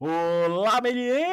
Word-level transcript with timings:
Olá, 0.00 0.80
melienses! 0.80 1.28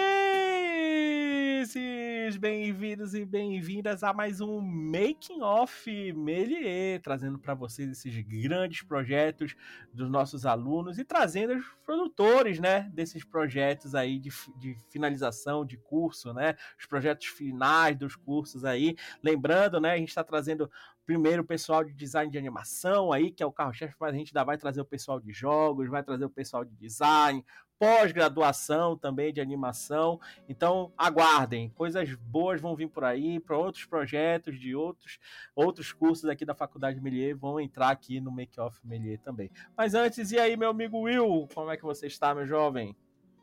Bem-vindos 2.39 3.13
e 3.13 3.23
bem-vindas 3.23 4.03
a 4.03 4.11
mais 4.11 4.41
um 4.41 4.59
Making 4.59 5.41
Off 5.41 5.87
Melier, 6.13 6.99
trazendo 6.99 7.37
para 7.37 7.53
vocês 7.53 7.87
esses 7.91 8.19
grandes 8.25 8.81
projetos 8.81 9.55
dos 9.93 10.09
nossos 10.09 10.47
alunos 10.47 10.97
e 10.97 11.05
trazendo 11.05 11.53
os 11.53 11.63
produtores, 11.85 12.59
né, 12.59 12.89
desses 12.91 13.23
projetos 13.23 13.93
aí 13.93 14.17
de, 14.17 14.31
de 14.57 14.75
finalização 14.89 15.63
de 15.63 15.77
curso, 15.77 16.33
né, 16.33 16.55
os 16.79 16.87
projetos 16.87 17.27
finais 17.27 17.95
dos 17.95 18.15
cursos 18.15 18.65
aí. 18.65 18.95
Lembrando, 19.21 19.79
né, 19.79 19.91
a 19.91 19.97
gente 19.97 20.09
está 20.09 20.23
trazendo 20.23 20.71
primeiro 21.05 21.43
o 21.43 21.45
pessoal 21.45 21.83
de 21.83 21.93
design 21.93 22.31
de 22.31 22.37
animação 22.37 23.13
aí, 23.13 23.29
que 23.29 23.43
é 23.43 23.45
o 23.45 23.51
carro-chefe, 23.51 23.95
mas 23.99 24.13
a 24.13 24.17
gente 24.17 24.29
ainda 24.29 24.43
vai 24.43 24.57
trazer 24.57 24.81
o 24.81 24.85
pessoal 24.85 25.19
de 25.19 25.31
jogos, 25.31 25.87
vai 25.87 26.03
trazer 26.03 26.25
o 26.25 26.29
pessoal 26.29 26.65
de 26.65 26.75
design, 26.75 27.45
pós-graduação 27.79 28.97
também 28.97 29.33
de 29.33 29.41
animação. 29.41 30.19
Então, 30.47 30.91
aguardem, 30.97 31.69
coisas 31.69 32.13
boas 32.15 32.61
vão 32.61 32.75
vir 32.75 32.89
por 32.89 33.03
aí, 33.03 33.39
para 33.39 33.57
outros 33.57 33.85
projetos 33.85 34.59
de 34.59 34.75
outros 34.75 35.19
outros 35.55 35.91
cursos 35.91 36.29
aqui 36.29 36.45
da 36.45 36.53
Faculdade 36.53 37.01
Melier 37.01 37.35
vão 37.35 37.59
entrar 37.59 37.89
aqui 37.89 38.19
no 38.19 38.31
Make 38.31 38.59
Off 38.59 38.79
Melier 38.83 39.19
também. 39.19 39.49
Mas 39.77 39.93
antes, 39.93 40.31
e 40.31 40.39
aí, 40.39 40.55
meu 40.57 40.69
amigo 40.69 41.01
Will, 41.01 41.47
como 41.53 41.71
é 41.71 41.77
que 41.77 41.83
você 41.83 42.07
está, 42.07 42.33
meu 42.33 42.45
jovem? 42.45 42.95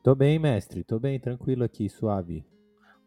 Tô 0.02 0.14
bem, 0.14 0.38
mestre, 0.38 0.82
tô 0.82 0.98
bem, 0.98 1.18
tranquilo 1.18 1.64
aqui, 1.64 1.88
suave. 1.88 2.44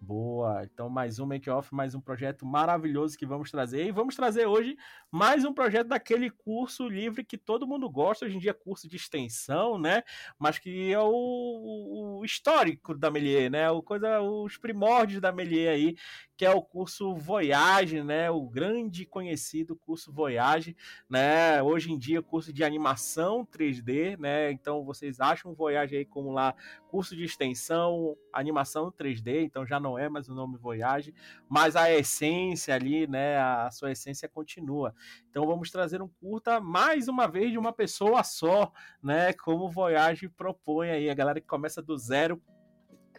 Boa. 0.05 0.63
Então, 0.63 0.87
mais 0.87 1.17
um 1.17 1.25
make-off, 1.25 1.73
mais 1.73 1.95
um 1.95 1.99
projeto 1.99 2.45
maravilhoso 2.45 3.17
que 3.17 3.25
vamos 3.25 3.49
trazer. 3.49 3.87
E 3.87 3.91
vamos 3.91 4.15
trazer 4.15 4.45
hoje 4.45 4.77
mais 5.11 5.43
um 5.43 5.51
projeto 5.51 5.87
daquele 5.87 6.29
curso 6.29 6.87
livre 6.87 7.23
que 7.23 7.39
todo 7.39 7.65
mundo 7.65 7.89
gosta, 7.89 8.23
hoje 8.23 8.35
em 8.35 8.39
dia 8.39 8.53
curso 8.53 8.87
de 8.87 8.97
extensão, 8.97 9.79
né? 9.79 10.03
Mas 10.37 10.59
que 10.59 10.93
é 10.93 10.99
o, 10.99 12.19
o 12.19 12.23
histórico 12.23 12.93
da 12.95 13.09
Melier, 13.09 13.49
né? 13.49 13.71
O 13.71 13.81
coisa, 13.81 14.21
os 14.21 14.57
primórdios 14.57 15.19
da 15.19 15.31
Melier 15.31 15.73
aí, 15.73 15.95
que 16.37 16.45
é 16.45 16.51
o 16.51 16.61
curso 16.61 17.15
Voyage, 17.15 18.03
né? 18.03 18.29
O 18.29 18.47
grande 18.47 19.05
conhecido 19.05 19.75
curso 19.75 20.11
Voyage, 20.11 20.75
né? 21.09 21.61
Hoje 21.63 21.91
em 21.91 21.97
dia, 21.97 22.21
curso 22.21 22.51
de 22.51 22.63
animação 22.63 23.45
3D, 23.45 24.17
né? 24.17 24.51
Então, 24.51 24.83
vocês 24.83 25.19
acham 25.19 25.53
Voyage 25.53 25.95
aí 25.95 26.05
como 26.05 26.31
lá 26.31 26.53
curso 26.89 27.15
de 27.15 27.23
extensão, 27.23 28.17
animação 28.33 28.91
3D, 28.91 29.43
então 29.43 29.65
já 29.65 29.79
não 29.79 29.97
é 29.97 30.09
mais 30.09 30.29
o 30.29 30.35
nome 30.35 30.57
Voyage, 30.57 31.13
mas 31.47 31.75
a 31.75 31.91
essência 31.91 32.75
ali, 32.75 33.07
né? 33.07 33.37
A 33.37 33.69
sua 33.71 33.91
essência 33.91 34.27
continua. 34.27 34.93
Então, 35.29 35.45
vamos 35.45 35.71
trazer 35.71 36.01
um 36.01 36.07
curta 36.07 36.59
mais 36.59 37.07
uma 37.07 37.27
vez 37.27 37.51
de 37.51 37.57
uma 37.57 37.71
pessoa 37.71 38.23
só, 38.23 38.71
né? 39.01 39.31
Como 39.33 39.69
Voyage 39.69 40.27
propõe 40.27 40.89
aí, 40.89 41.09
a 41.09 41.13
galera 41.13 41.39
que 41.39 41.47
começa 41.47 41.81
do 41.81 41.97
zero 41.97 42.41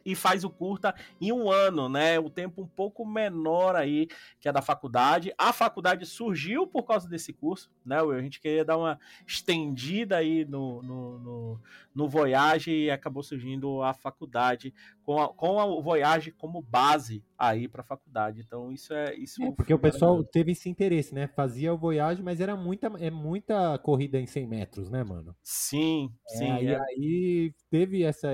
e 0.07 0.15
faz 0.15 0.45
o 0.45 0.51
curta 0.51 0.95
em 1.21 1.33
um 1.33 1.51
ano, 1.51 1.89
né? 1.89 2.19
O 2.19 2.31
tempo 2.31 2.63
um 2.63 2.67
pouco 2.67 3.05
menor 3.05 3.75
aí 3.75 4.07
que 4.41 4.49
é 4.49 4.53
da 4.53 4.63
faculdade. 4.63 5.35
A 5.37 5.53
faculdade 5.53 6.07
surgiu 6.07 6.65
por 6.65 6.85
causa 6.85 7.09
desse 7.09 7.33
curso, 7.33 7.69
né? 7.85 7.99
A 8.01 8.23
gente 8.23 8.41
queria 8.41 8.65
dar 8.65 8.79
uma 8.79 8.99
estendida 9.27 10.17
aí 10.17 10.45
no, 10.45 10.81
no, 10.83 11.19
no, 11.19 11.61
no 11.93 12.09
Voyage 12.09 12.71
e 12.71 12.91
acabou 12.91 13.25
surgindo 13.25 13.83
a 13.83 13.93
faculdade 13.93 14.73
com 15.03 15.21
a, 15.21 15.29
com 15.29 15.59
a 15.59 15.83
Voyage 15.83 16.31
como 16.31 16.63
base 16.63 17.25
aí 17.37 17.67
para 17.67 17.81
a 17.81 17.85
faculdade. 17.85 18.41
Então 18.47 18.71
isso 18.71 18.95
é 18.95 19.13
isso. 19.15 19.43
É, 19.43 19.51
porque 19.51 19.75
o 19.75 19.79
pessoal 19.79 20.23
teve 20.23 20.53
esse 20.53 20.69
interesse, 20.69 21.13
né? 21.13 21.27
Fazia 21.27 21.75
o 21.75 21.79
Voyage, 21.79 22.23
mas 22.23 22.41
era 22.41 22.55
muita 22.55 22.87
é 22.99 23.11
muita 23.11 23.77
corrida 23.79 24.21
em 24.21 24.27
100 24.27 24.47
metros, 24.47 24.89
né, 24.89 25.03
mano? 25.03 25.35
Sim, 25.43 26.13
é, 26.31 26.37
sim. 26.37 26.57
E 26.65 26.69
é. 26.69 26.81
aí 26.81 27.55
teve 27.69 28.05
essa 28.05 28.29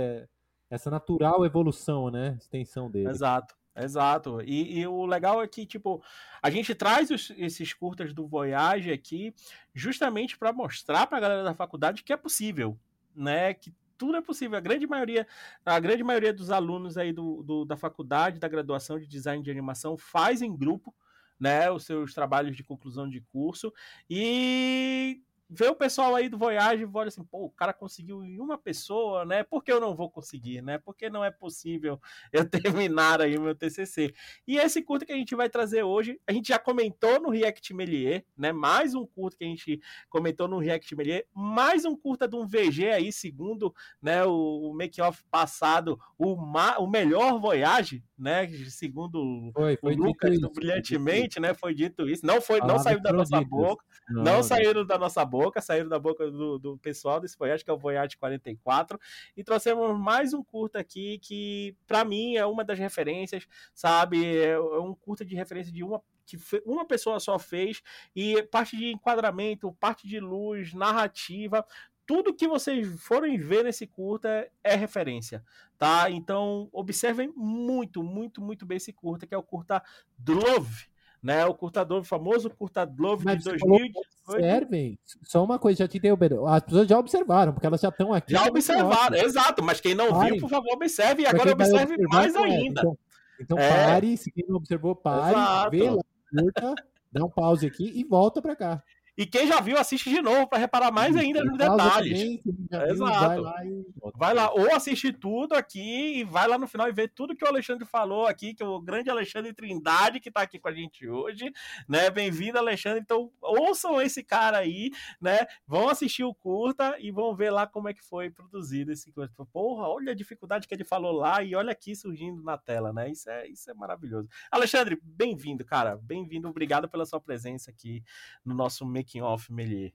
essa 0.73 0.91
natural 0.91 1.45
evolução, 1.45 2.11
né? 2.11 2.35
Extensão 2.41 2.91
dele. 2.91 3.11
Exato. 3.11 3.55
Exato. 3.77 4.41
E, 4.43 4.81
e, 4.81 4.87
o 4.87 5.07
legal 5.07 5.43
é 5.43 5.49
que, 5.49 5.65
tipo, 5.65 6.03
a 6.43 6.51
gente 6.51 6.75
traz 6.75 7.11
os, 7.11 7.31
esses 7.37 7.73
curtas 7.73 8.13
do 8.13 8.27
Voyage 8.27 8.93
aqui 8.93 9.35
justamente 9.75 10.37
para 10.37 10.53
mostrar 10.53 11.07
para 11.07 11.19
a 11.19 11.21
galera 11.21 11.43
da 11.43 11.55
faculdade 11.55 12.03
que 12.03 12.13
é 12.13 12.17
possível, 12.17 12.79
né? 13.15 13.55
Que 13.55 13.73
tudo 13.97 14.17
é 14.17 14.21
possível. 14.21 14.59
A 14.59 14.61
grande 14.61 14.87
maioria, 14.87 15.27
a 15.65 15.81
grande 15.81 16.03
maioria 16.05 16.33
dos 16.33 16.51
alunos 16.51 16.99
aí 16.99 17.13
do, 17.13 17.43
do 17.43 17.65
da 17.65 17.77
faculdade, 17.77 18.41
da 18.41 18.49
graduação 18.49 18.99
de 18.99 19.07
design 19.07 19.43
de 19.43 19.51
animação, 19.51 19.97
faz 19.97 20.43
em 20.43 20.55
grupo, 20.55 20.95
né? 21.41 21.71
Os 21.71 21.85
seus 21.85 22.13
trabalhos 22.13 22.57
de 22.57 22.63
conclusão 22.63 23.09
de 23.09 23.21
curso. 23.21 23.73
E 24.09 25.23
vê 25.55 25.69
o 25.69 25.75
pessoal 25.75 26.15
aí 26.15 26.29
do 26.31 26.39
Voyage 26.39 26.83
e 26.83 26.89
olha 26.93 27.09
assim, 27.09 27.23
pô, 27.23 27.45
o 27.45 27.51
cara 27.51 27.75
conseguiu 27.75 28.25
em 28.25 28.41
uma 28.41 28.57
pessoa, 28.57 29.25
né? 29.25 29.43
Por 29.43 29.63
que 29.63 29.71
eu 29.71 29.81
não 29.81 29.95
vou 29.95 30.11
conseguir, 30.11 30.63
né? 30.63 30.79
Porque 30.79 31.11
não 31.11 31.23
é 31.23 31.31
possível 31.31 32.01
eu 32.33 32.49
terminar 32.49 33.21
aí 33.21 33.37
o 33.37 33.43
meu 33.43 33.55
TCC. 33.55 34.15
E 34.47 34.57
esse 34.57 34.83
curto 34.83 35.05
que 35.05 35.13
a 35.13 35.17
gente 35.17 35.35
vai 35.35 35.51
trazer 35.51 35.83
hoje, 35.83 36.19
a 36.27 36.33
gente 36.33 36.49
já 36.49 36.59
comentou 36.59 37.21
no 37.21 37.29
React 37.29 37.75
Melier, 37.75 38.25
né? 38.37 38.51
Mais 38.51 38.95
um 38.95 39.07
curto 39.07 39.37
que 39.37 39.45
a 39.45 39.47
gente 39.47 39.79
comentou 40.09 40.49
no 40.49 40.59
React 40.59 40.97
Melier, 40.97 41.27
mais 41.35 41.85
um 41.85 41.95
curta 41.95 42.27
de 42.27 42.35
um 42.35 42.47
VG 42.47 42.91
aí, 42.91 43.13
segundo, 43.13 43.75
né, 44.01 44.25
o, 44.25 44.71
o 44.71 44.75
make-off 44.75 45.23
passado, 45.31 45.99
o, 46.19 46.35
ma, 46.35 46.79
o 46.79 46.87
melhor 46.87 47.39
Voyage, 47.39 48.03
né? 48.19 48.49
Segundo 48.69 49.51
foi, 49.53 49.77
foi 49.77 49.95
o 49.95 49.99
Lucas, 49.99 50.35
isso, 50.35 50.51
brilhantemente, 50.51 51.39
né? 51.39 51.53
Foi 51.53 51.75
dito 51.75 52.09
isso. 52.09 52.25
Não 52.25 52.41
foi, 52.41 52.61
não 52.61 52.79
saiu 52.79 53.03
da 53.03 53.13
nossa 53.13 53.41
boca, 53.43 53.85
não, 54.09 54.23
não 54.23 54.43
saíram 54.43 54.87
da 54.87 54.97
nossa 54.97 55.25
boca 55.25 55.42
boca, 55.45 55.61
saíram 55.61 55.89
da 55.89 55.99
boca 55.99 56.31
do, 56.31 56.59
do 56.59 56.79
pessoal 56.79 57.21
desse 57.21 57.37
Voyage, 57.37 57.65
que 57.65 57.71
é 57.71 57.75
o 57.75 57.79
Voyage 57.79 58.17
44, 58.17 58.99
e 59.37 59.43
trouxemos 59.43 59.99
mais 59.99 60.33
um 60.33 60.43
curta 60.43 60.79
aqui 60.79 61.19
que, 61.19 61.77
para 61.87 62.05
mim, 62.05 62.37
é 62.37 62.47
uma 62.47 62.65
das 62.65 62.79
referências, 62.79 63.47
sabe? 63.75 64.37
É 64.37 64.59
um 64.59 64.95
curta 64.95 65.25
de 65.25 65.35
referência 65.35 65.73
de 65.73 65.83
uma 65.83 66.03
que 66.25 66.39
uma 66.65 66.87
pessoa 66.87 67.19
só 67.19 67.37
fez 67.37 67.83
e 68.15 68.43
parte 68.45 68.77
de 68.77 68.93
enquadramento, 68.93 69.73
parte 69.73 70.07
de 70.07 70.21
luz, 70.21 70.73
narrativa, 70.73 71.67
tudo 72.07 72.35
que 72.35 72.49
vocês 72.49 72.89
forem 73.01 73.39
ver 73.39 73.65
nesse 73.65 73.87
curta 73.87 74.49
é 74.63 74.75
referência, 74.75 75.45
tá? 75.79 76.11
Então 76.11 76.69
observem 76.73 77.33
muito, 77.37 78.03
muito, 78.03 78.41
muito 78.41 78.67
bem 78.67 78.77
esse 78.77 78.93
curta, 78.93 79.27
que 79.27 79.35
é 79.35 79.39
o 79.39 79.43
curta 79.43 79.83
Drove, 80.19 80.92
né? 81.23 81.47
O 81.47 81.55
curtador, 81.55 82.01
o 82.01 82.05
famoso 82.05 82.51
curtador 82.51 83.19
de 83.19 83.25
2018. 83.25 84.01
Observem, 84.27 84.99
só 85.23 85.45
uma 85.45 85.59
coisa, 85.59 85.81
já 85.85 85.89
te 85.89 85.99
deu, 85.99 86.17
As 86.47 86.63
pessoas 86.63 86.89
já 86.89 86.99
observaram, 86.99 87.53
porque 87.53 87.67
elas 87.67 87.81
já 87.81 87.89
estão 87.89 88.13
aqui. 88.13 88.33
Já 88.33 88.47
observaram, 88.47 89.17
exato, 89.17 89.63
mas 89.63 89.81
quem 89.81 89.95
não 89.95 90.11
Parem. 90.11 90.33
viu, 90.33 90.41
por 90.41 90.51
favor, 90.51 90.75
observe 90.75 91.23
e 91.23 91.27
agora 91.27 91.53
observe 91.53 91.97
mais 92.09 92.35
ainda. 92.35 92.81
Então, 92.81 92.99
então 93.41 93.59
é. 93.59 93.87
pare, 93.87 94.17
se 94.17 94.31
quem 94.31 94.45
não 94.49 94.57
observou, 94.57 94.95
pare, 94.95 95.33
exato. 95.33 95.71
vê 95.71 95.91
lá, 95.91 96.03
curta, 96.31 96.75
dá 97.11 97.25
um 97.25 97.31
pause 97.31 97.67
aqui 97.67 97.93
e 97.95 98.05
volta 98.05 98.41
para 98.41 98.57
cá. 98.57 98.83
E 99.23 99.27
quem 99.27 99.47
já 99.47 99.61
viu, 99.61 99.79
assiste 99.79 100.11
de 100.11 100.21
novo 100.21 100.49
para 100.49 100.59
reparar 100.59 100.91
mais 100.91 101.15
ainda 101.15 101.45
nos 101.45 101.57
detalhes. 101.57 102.41
Também, 102.69 102.91
Exato. 102.91 103.21
Vai 103.21 103.39
lá, 103.39 103.65
e... 103.65 103.85
vai 104.17 104.35
lá, 104.35 104.53
ou 104.53 104.75
assiste 104.75 105.13
tudo 105.13 105.55
aqui 105.55 106.19
e 106.19 106.25
vai 106.25 106.49
lá 106.49 106.59
no 106.59 106.67
final 106.67 106.89
e 106.89 106.93
vê 106.93 107.07
tudo 107.07 107.37
que 107.37 107.45
o 107.45 107.49
Alexandre 107.49 107.87
falou 107.87 108.27
aqui, 108.27 108.53
que 108.53 108.65
é 108.65 108.67
o 108.67 108.81
grande 108.81 109.11
Alexandre 109.11 109.55
Trindade 109.55 110.19
que 110.19 110.29
está 110.29 110.43
aqui 110.43 110.59
com 110.59 110.67
a 110.67 110.73
gente 110.73 111.09
hoje, 111.09 111.53
né? 111.89 112.11
Bem-vindo, 112.11 112.59
Alexandre. 112.59 112.99
Então, 113.01 113.31
ouçam 113.41 114.03
esse 114.03 114.25
cara 114.25 114.59
aí, 114.59 114.91
né? 115.21 115.47
Vão 115.69 115.89
assistir 115.89 116.25
o 116.25 116.35
curta 116.35 116.97
e 116.99 117.13
vão 117.13 117.33
ver 117.37 117.51
lá 117.51 117.65
como 117.65 117.89
é 117.89 117.95
que 117.95 118.03
foi 118.03 118.29
produzido 118.29 118.91
esse 118.91 119.13
curta. 119.13 119.47
Porra, 119.53 119.87
olha 119.87 120.11
a 120.11 120.17
dificuldade 120.17 120.67
que 120.67 120.75
ele 120.75 120.83
falou 120.83 121.13
lá 121.13 121.45
e 121.45 121.55
olha 121.55 121.71
aqui 121.71 121.95
surgindo 121.95 122.43
na 122.43 122.59
tela, 122.59 122.93
né? 122.93 123.09
Isso 123.09 123.31
é, 123.31 123.47
isso 123.47 123.71
é 123.71 123.75
maravilhoso. 123.75 124.29
Alexandre, 124.51 124.99
bem-vindo, 125.01 125.65
cara. 125.65 125.97
Bem-vindo. 125.97 126.49
Obrigado 126.49 126.89
pela 126.89 127.07
sua 127.07 127.21
presença 127.21 127.71
aqui 127.71 128.03
no 128.45 128.53
nosso 128.53 128.85
making 129.13 129.23
off 129.23 129.53
Melier. 129.53 129.93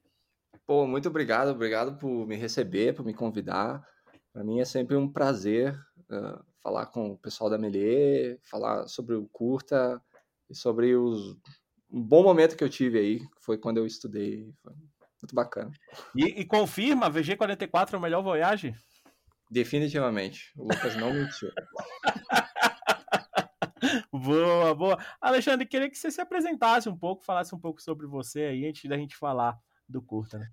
Pô, 0.65 0.85
muito 0.85 1.09
obrigado, 1.09 1.49
obrigado 1.49 1.97
por 1.97 2.27
me 2.27 2.35
receber, 2.35 2.93
por 2.93 3.05
me 3.05 3.13
convidar. 3.13 3.81
Para 4.33 4.43
mim 4.43 4.59
é 4.59 4.65
sempre 4.65 4.95
um 4.95 5.11
prazer 5.11 5.73
uh, 6.11 6.43
falar 6.61 6.87
com 6.87 7.11
o 7.11 7.17
pessoal 7.17 7.49
da 7.49 7.57
Melier, 7.57 8.37
falar 8.43 8.87
sobre 8.87 9.15
o 9.15 9.27
curta 9.31 10.01
e 10.49 10.55
sobre 10.55 10.95
os 10.95 11.35
um 11.89 12.03
bom 12.03 12.21
momento 12.21 12.57
que 12.57 12.63
eu 12.63 12.69
tive 12.69 12.99
aí, 12.99 13.19
que 13.19 13.41
foi 13.41 13.57
quando 13.57 13.77
eu 13.77 13.85
estudei. 13.85 14.53
Foi 14.61 14.73
muito 14.73 15.33
bacana. 15.33 15.71
E, 16.13 16.41
e 16.41 16.45
confirma, 16.45 17.09
VG44 17.09 17.93
é 17.93 17.97
o 17.97 18.01
melhor 18.01 18.21
Voyage? 18.21 18.75
Definitivamente. 19.49 20.51
O 20.57 20.63
Lucas 20.63 20.97
não 20.97 21.13
mentiu. 21.13 21.49
boa, 24.27 24.75
boa. 24.75 24.97
Alexandre, 25.21 25.65
queria 25.65 25.89
que 25.89 25.97
você 25.97 26.11
se 26.11 26.19
apresentasse 26.19 26.89
um 26.89 26.97
pouco, 26.97 27.23
falasse 27.23 27.55
um 27.55 27.59
pouco 27.59 27.81
sobre 27.81 28.05
você 28.05 28.41
aí, 28.41 28.67
antes 28.67 28.89
da 28.89 28.97
gente 28.97 29.15
falar 29.15 29.57
do 29.87 30.01
curta, 30.01 30.37
né? 30.37 30.49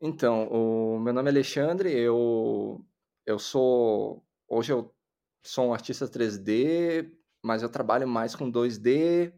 Então, 0.00 0.48
o 0.48 1.00
meu 1.00 1.12
nome 1.12 1.28
é 1.28 1.32
Alexandre, 1.32 1.90
eu, 1.90 2.84
eu 3.24 3.38
sou. 3.38 4.24
Hoje 4.48 4.72
eu 4.72 4.94
sou 5.42 5.68
um 5.68 5.72
artista 5.72 6.06
3D, 6.06 7.10
mas 7.42 7.62
eu 7.62 7.68
trabalho 7.68 8.06
mais 8.06 8.34
com 8.34 8.50
2D 8.50 9.32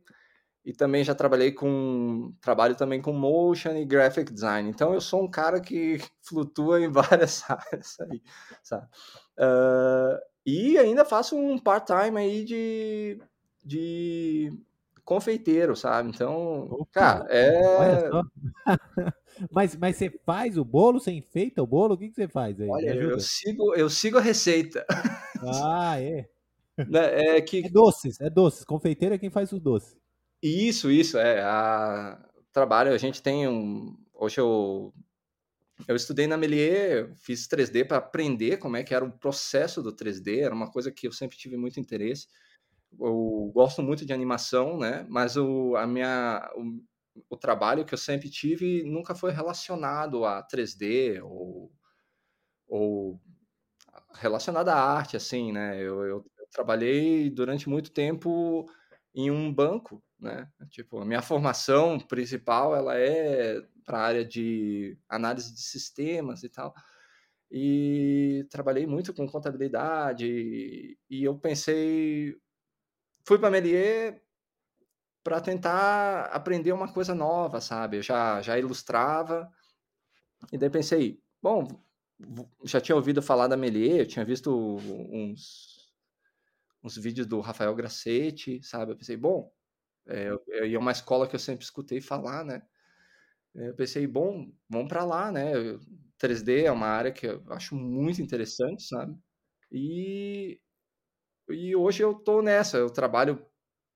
e 0.64 0.72
também 0.72 1.02
já 1.02 1.14
trabalhei 1.14 1.52
com 1.52 2.34
trabalho 2.40 2.76
também 2.76 3.00
com 3.00 3.12
motion 3.12 3.74
e 3.76 3.86
graphic 3.86 4.32
design. 4.32 4.68
Então 4.68 4.92
eu 4.92 5.00
sou 5.00 5.22
um 5.22 5.30
cara 5.30 5.60
que 5.60 5.98
flutua 6.26 6.80
em 6.80 6.90
várias 6.90 7.42
áreas 7.48 7.98
aí, 8.00 8.22
sabe? 8.62 8.86
Uh, 9.38 10.18
e 10.44 10.76
ainda 10.76 11.04
faço 11.04 11.36
um 11.36 11.58
part-time 11.58 12.18
aí 12.18 12.44
de, 12.44 13.20
de 13.68 14.50
confeiteiro, 15.04 15.76
sabe? 15.76 16.08
Então, 16.08 16.66
Opa, 16.70 16.86
cara, 16.90 17.26
é. 17.30 18.10
mas, 19.52 19.76
mas 19.76 19.96
você 19.96 20.10
faz 20.24 20.56
o 20.56 20.64
bolo? 20.64 20.98
Você 20.98 21.12
enfeita 21.12 21.62
o 21.62 21.66
bolo? 21.66 21.94
O 21.94 21.98
que, 21.98 22.08
que 22.08 22.14
você 22.14 22.28
faz 22.28 22.58
aí? 22.60 22.68
Olha, 22.68 22.94
eu 22.94 23.20
sigo, 23.20 23.74
eu 23.74 23.90
sigo 23.90 24.16
a 24.18 24.22
receita. 24.22 24.84
Ah, 25.42 26.00
é. 26.00 26.28
Né, 26.88 27.38
é, 27.38 27.40
que... 27.40 27.66
é 27.66 27.68
doces, 27.68 28.20
é 28.20 28.30
doces. 28.30 28.62
Confeiteiro 28.64 29.12
é 29.12 29.18
quem 29.18 29.30
faz 29.30 29.50
os 29.50 29.60
doces. 29.60 29.96
Isso, 30.40 30.92
isso, 30.92 31.18
é. 31.18 31.42
A... 31.42 32.24
Trabalho, 32.52 32.92
a 32.92 32.98
gente 32.98 33.20
tem 33.20 33.48
um. 33.48 33.96
Hoje 34.14 34.38
eu. 34.38 34.94
Eu 35.88 35.96
estudei 35.96 36.28
na 36.28 36.36
Melier, 36.36 37.12
fiz 37.16 37.48
3D 37.48 37.84
para 37.84 37.96
aprender 37.96 38.58
como 38.58 38.76
é 38.76 38.84
que 38.84 38.94
era 38.94 39.04
o 39.04 39.10
processo 39.10 39.82
do 39.82 39.92
3D, 39.92 40.38
era 40.38 40.54
uma 40.54 40.70
coisa 40.70 40.92
que 40.92 41.08
eu 41.08 41.12
sempre 41.12 41.36
tive 41.36 41.56
muito 41.56 41.80
interesse. 41.80 42.28
Eu 42.98 43.50
gosto 43.54 43.82
muito 43.82 44.04
de 44.06 44.12
animação, 44.12 44.78
né? 44.78 45.06
Mas 45.08 45.36
o, 45.36 45.76
a 45.76 45.86
minha, 45.86 46.50
o, 46.56 46.82
o 47.30 47.36
trabalho 47.36 47.84
que 47.84 47.94
eu 47.94 47.98
sempre 47.98 48.30
tive 48.30 48.82
nunca 48.84 49.14
foi 49.14 49.30
relacionado 49.32 50.24
a 50.24 50.42
3D 50.42 51.20
ou, 51.22 51.72
ou 52.68 53.20
relacionado 54.14 54.68
à 54.68 54.76
arte, 54.76 55.16
assim, 55.16 55.52
né? 55.52 55.80
Eu, 55.80 56.04
eu, 56.04 56.26
eu 56.38 56.46
trabalhei 56.50 57.30
durante 57.30 57.68
muito 57.68 57.90
tempo 57.90 58.66
em 59.14 59.30
um 59.30 59.52
banco, 59.52 60.02
né? 60.18 60.48
Tipo, 60.70 60.98
a 61.00 61.04
minha 61.04 61.22
formação 61.22 61.98
principal 61.98 62.74
ela 62.74 62.96
é 62.98 63.60
para 63.84 63.98
a 63.98 64.02
área 64.02 64.24
de 64.24 64.98
análise 65.08 65.54
de 65.54 65.60
sistemas 65.62 66.42
e 66.42 66.48
tal. 66.48 66.74
E 67.50 68.46
trabalhei 68.50 68.86
muito 68.86 69.14
com 69.14 69.26
contabilidade 69.26 70.26
e 71.08 71.24
eu 71.24 71.38
pensei, 71.38 72.36
fui 73.28 73.38
para 73.38 73.50
Melier 73.50 74.22
para 75.22 75.40
tentar 75.40 76.24
aprender 76.26 76.72
uma 76.72 76.90
coisa 76.92 77.14
nova, 77.14 77.60
sabe? 77.60 77.98
Eu 77.98 78.02
já 78.02 78.40
já 78.40 78.58
ilustrava 78.58 79.50
e 80.52 80.58
daí 80.58 80.70
pensei, 80.70 81.22
bom, 81.42 81.66
já 82.64 82.80
tinha 82.80 82.96
ouvido 82.96 83.22
falar 83.22 83.48
da 83.48 83.56
Melier, 83.56 84.06
tinha 84.06 84.24
visto 84.24 84.50
uns 84.54 85.78
uns 86.82 86.96
vídeos 86.96 87.26
do 87.26 87.40
Rafael 87.40 87.74
Grassetti, 87.74 88.62
sabe? 88.62 88.92
Eu 88.92 88.96
pensei, 88.96 89.16
bom, 89.16 89.52
é, 90.06 90.30
e 90.68 90.74
é 90.74 90.78
uma 90.78 90.92
escola 90.92 91.28
que 91.28 91.34
eu 91.36 91.40
sempre 91.40 91.64
escutei 91.64 92.00
falar, 92.00 92.44
né? 92.44 92.62
Eu 93.54 93.74
pensei, 93.74 94.06
bom, 94.06 94.52
vamos 94.68 94.88
para 94.88 95.04
lá, 95.04 95.32
né? 95.32 95.52
3D 96.18 96.64
é 96.64 96.72
uma 96.72 96.86
área 96.88 97.12
que 97.12 97.26
eu 97.26 97.44
acho 97.50 97.74
muito 97.74 98.22
interessante, 98.22 98.84
sabe? 98.84 99.16
E, 99.72 100.60
e 101.50 101.74
hoje 101.74 102.02
eu 102.02 102.14
tô 102.14 102.42
nessa, 102.42 102.78
eu 102.78 102.90
trabalho 102.90 103.44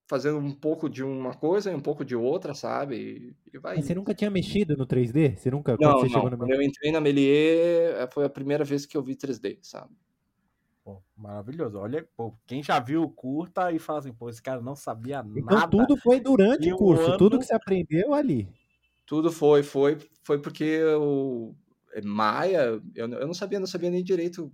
fazendo 0.07 0.39
um 0.39 0.53
pouco 0.53 0.91
de 0.91 1.03
uma 1.03 1.35
coisa 1.35 1.71
e 1.71 1.75
um 1.75 1.81
pouco 1.81 2.05
de 2.05 2.15
outra, 2.15 2.55
sabe? 2.55 3.35
E, 3.53 3.59
vai. 3.59 3.77
Mas 3.77 3.87
você 3.87 3.95
nunca 3.95 4.15
tinha 4.15 4.31
mexido 4.31 4.77
no 4.77 4.87
3D? 4.87 5.37
Você 5.37 5.51
nunca? 5.51 5.77
Não, 5.81 6.01
você 6.01 6.09
não. 6.09 6.29
Quando 6.29 6.53
eu 6.53 6.63
entrei 6.63 6.93
na 6.93 7.01
Melier, 7.01 7.97
eh, 7.97 8.09
foi 8.13 8.25
a 8.25 8.31
primeira 8.31 8.65
vez 8.65 8.85
que 8.85 8.97
eu 8.97 9.03
vi 9.03 9.15
3D, 9.15 9.59
sabe? 9.63 9.95
Pô, 10.85 11.01
maravilhoso. 11.17 11.79
Olha, 11.79 12.07
pô, 12.17 12.35
quem 12.47 12.63
já 12.63 12.81
viu, 12.81 13.09
curta 13.09 13.71
e 13.71 13.79
fala 13.79 14.01
assim, 14.01 14.13
pô, 14.13 14.29
esse 14.29 14.43
cara 14.43 14.61
não 14.61 14.75
sabia 14.75 15.25
então, 15.25 15.45
nada. 15.45 15.67
Então 15.67 15.87
tudo 15.87 15.97
foi 15.97 16.21
durante 16.21 16.73
o 16.73 16.77
curso, 16.77 17.05
ano... 17.05 17.19
tudo 17.19 17.39
que 17.39 17.47
você 17.47 17.55
aprendeu 17.55 18.13
ali. 18.13 18.49
Tudo 19.07 19.31
foi, 19.31 19.63
foi, 19.63 19.99
foi 20.25 20.41
porque 20.41 20.83
o 20.99 21.55
Maia, 22.05 22.83
eu, 22.95 23.09
eu 23.09 23.27
não 23.27 23.35
sabia, 23.35 23.61
não 23.61 23.67
sabia 23.67 23.91
nem 23.91 24.03
direito 24.03 24.53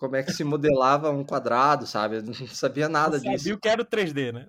como 0.00 0.16
é 0.16 0.22
que 0.22 0.32
se 0.32 0.42
modelava 0.42 1.10
um 1.10 1.22
quadrado, 1.22 1.86
sabe? 1.86 2.16
Eu 2.16 2.22
não 2.24 2.32
sabia 2.48 2.88
nada 2.88 3.18
não 3.18 3.22
disso. 3.22 3.44
Sabia 3.44 3.60
que 3.60 3.68
era 3.68 3.82
o 3.82 3.86
3D, 3.86 4.32
né? 4.32 4.48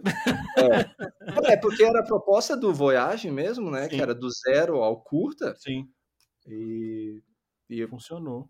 É. 0.58 1.54
é. 1.54 1.58
porque 1.58 1.84
era 1.84 2.00
a 2.00 2.06
proposta 2.06 2.58
do 2.58 2.74
Voyage 2.74 3.30
mesmo, 3.30 3.70
né? 3.70 3.84
Sim. 3.84 3.90
Que 3.90 4.02
era 4.02 4.16
do 4.16 4.30
zero 4.30 4.82
ao 4.82 5.02
curta. 5.02 5.54
Sim. 5.58 5.88
E, 6.48 7.22
e 7.70 7.86
funcionou 7.88 8.50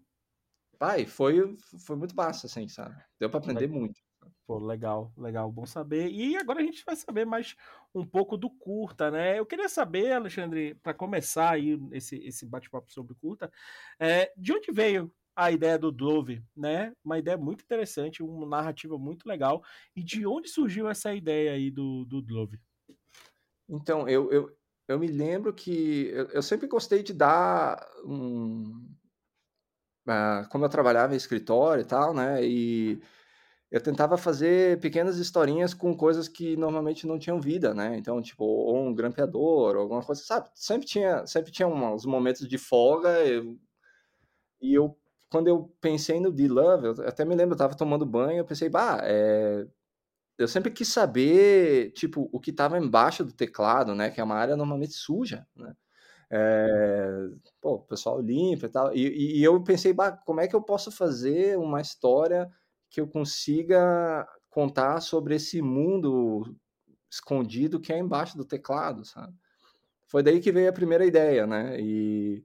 pai, 0.82 1.06
foi, 1.06 1.56
foi 1.86 1.96
muito 1.96 2.16
massa, 2.16 2.48
assim, 2.48 2.68
sabe? 2.68 2.96
Deu 3.20 3.30
para 3.30 3.38
aprender 3.38 3.68
legal. 3.68 3.80
muito. 3.80 4.02
Pô, 4.48 4.58
legal, 4.58 5.14
legal, 5.16 5.52
bom 5.52 5.64
saber. 5.64 6.10
E 6.10 6.36
agora 6.36 6.60
a 6.60 6.64
gente 6.64 6.84
vai 6.84 6.96
saber 6.96 7.24
mais 7.24 7.56
um 7.94 8.04
pouco 8.04 8.36
do 8.36 8.50
curta, 8.50 9.12
né? 9.12 9.38
Eu 9.38 9.46
queria 9.46 9.70
saber, 9.70 10.12
Alexandre, 10.12 10.74
para 10.82 10.96
começar 10.96 11.52
aí 11.52 11.80
esse, 11.92 12.16
esse 12.26 12.48
bate-papo 12.48 12.92
sobre 12.92 13.14
curta, 13.14 13.52
é, 14.00 14.34
de 14.36 14.52
onde 14.54 14.72
veio 14.72 15.14
a 15.36 15.52
ideia 15.52 15.78
do 15.78 15.92
Dove, 15.92 16.44
né? 16.56 16.94
Uma 17.04 17.20
ideia 17.20 17.38
muito 17.38 17.64
interessante, 17.64 18.24
uma 18.24 18.46
narrativa 18.46 18.98
muito 18.98 19.28
legal. 19.28 19.64
E 19.96 20.04
de 20.04 20.26
onde 20.26 20.50
surgiu 20.50 20.90
essa 20.90 21.14
ideia 21.14 21.54
aí 21.54 21.72
do, 21.72 22.06
do 22.06 22.22
Dove? 22.22 22.60
Então, 23.70 24.08
eu, 24.08 24.32
eu, 24.32 24.58
eu 24.88 25.00
me 25.00 25.08
lembro 25.08 25.54
que 25.54 26.08
eu, 26.08 26.28
eu 26.30 26.42
sempre 26.42 26.68
gostei 26.68 27.02
de 27.02 27.14
dar 27.14 27.86
um, 28.06 28.90
ah, 30.08 30.48
como 30.52 30.66
eu 30.66 30.70
trabalhava 30.70 31.14
em 31.14 31.18
escritório 31.18 31.82
e 31.82 31.86
tal, 31.86 32.14
né? 32.14 32.44
E 32.44 33.02
eu 33.72 33.82
tentava 33.82 34.18
fazer 34.18 34.80
pequenas 34.82 35.18
historinhas 35.18 35.74
com 35.74 35.96
coisas 35.96 36.28
que 36.28 36.58
normalmente 36.58 37.08
não 37.08 37.18
tinham 37.18 37.40
vida, 37.40 37.74
né? 37.74 37.96
Então, 37.98 38.22
tipo, 38.22 38.44
ou 38.44 38.78
um 38.88 38.94
grampeador, 38.94 39.76
ou 39.76 39.82
alguma 39.84 40.04
coisa, 40.04 40.22
sabe? 40.24 40.50
Sempre 40.54 40.88
tinha, 40.88 41.26
sempre 41.26 41.52
tinha 41.52 41.68
uns 41.68 42.06
momentos 42.06 42.48
de 42.48 42.58
folga. 42.58 43.10
Eu, 43.26 43.58
e 44.62 44.74
eu, 44.74 44.98
quando 45.32 45.48
eu 45.48 45.74
pensei 45.80 46.20
no 46.20 46.32
D-Love, 46.32 46.88
eu 46.88 47.08
até 47.08 47.24
me 47.26 47.36
lembro, 47.36 47.56
eu 47.56 47.58
tava 47.58 47.76
tomando 47.76 48.06
banho, 48.06 48.40
eu 48.40 48.46
pensei, 48.46 48.70
bah, 48.70 49.00
é... 49.04 49.66
eu 50.38 50.48
sempre 50.48 50.72
quis 50.72 50.90
saber, 50.90 51.92
tipo, 51.94 52.30
o 52.34 52.40
que 52.40 52.52
estava 52.52 52.78
embaixo 52.78 53.24
do 53.26 53.34
teclado, 53.34 53.96
né? 53.96 54.12
Que 54.12 54.22
é 54.22 54.24
uma 54.24 54.36
área 54.36 54.58
normalmente 54.58 54.94
suja, 54.94 55.48
né? 55.56 55.74
É, 56.34 57.30
pô, 57.62 57.76
o 57.76 57.80
pessoal 57.84 58.22
limpa 58.22 58.66
e 58.66 58.70
tal. 58.70 58.96
E, 58.96 59.40
e, 59.40 59.44
eu 59.44 59.62
pensei, 59.64 59.94
bah, 59.94 60.12
como 60.14 60.42
é 60.42 60.48
que 60.48 60.56
eu 60.56 60.62
posso 60.62 60.92
fazer 60.92 61.58
uma 61.58 61.82
história 61.82 62.50
que 62.90 63.02
eu 63.02 63.08
consiga 63.08 64.28
contar 64.50 65.02
sobre 65.02 65.36
esse 65.36 65.62
mundo 65.62 66.56
escondido 67.10 67.80
que 67.80 67.94
é 67.94 67.98
embaixo 68.00 68.38
do 68.38 68.46
teclado, 68.46 69.06
sabe? 69.06 69.34
Foi 70.08 70.24
daí 70.24 70.42
que 70.42 70.52
veio 70.52 70.70
a 70.70 70.74
primeira 70.74 71.06
ideia, 71.06 71.48
né? 71.48 71.80
E 71.80 72.44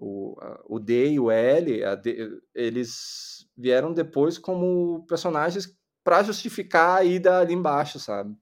o, 0.00 0.34
o 0.66 0.78
D 0.78 1.12
e 1.12 1.20
o 1.20 1.30
L, 1.30 1.96
D, 2.02 2.40
eles 2.54 3.46
vieram 3.56 3.92
depois 3.92 4.38
como 4.38 5.04
personagens 5.06 5.76
para 6.02 6.22
justificar 6.22 6.98
a 6.98 7.04
ida 7.04 7.38
ali 7.38 7.52
embaixo, 7.52 7.98
sabe? 7.98 8.34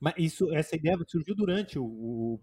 Mas 0.00 0.14
isso, 0.18 0.52
essa 0.52 0.74
ideia 0.74 0.98
surgiu 1.06 1.36
durante 1.36 1.78
o, 1.78 1.84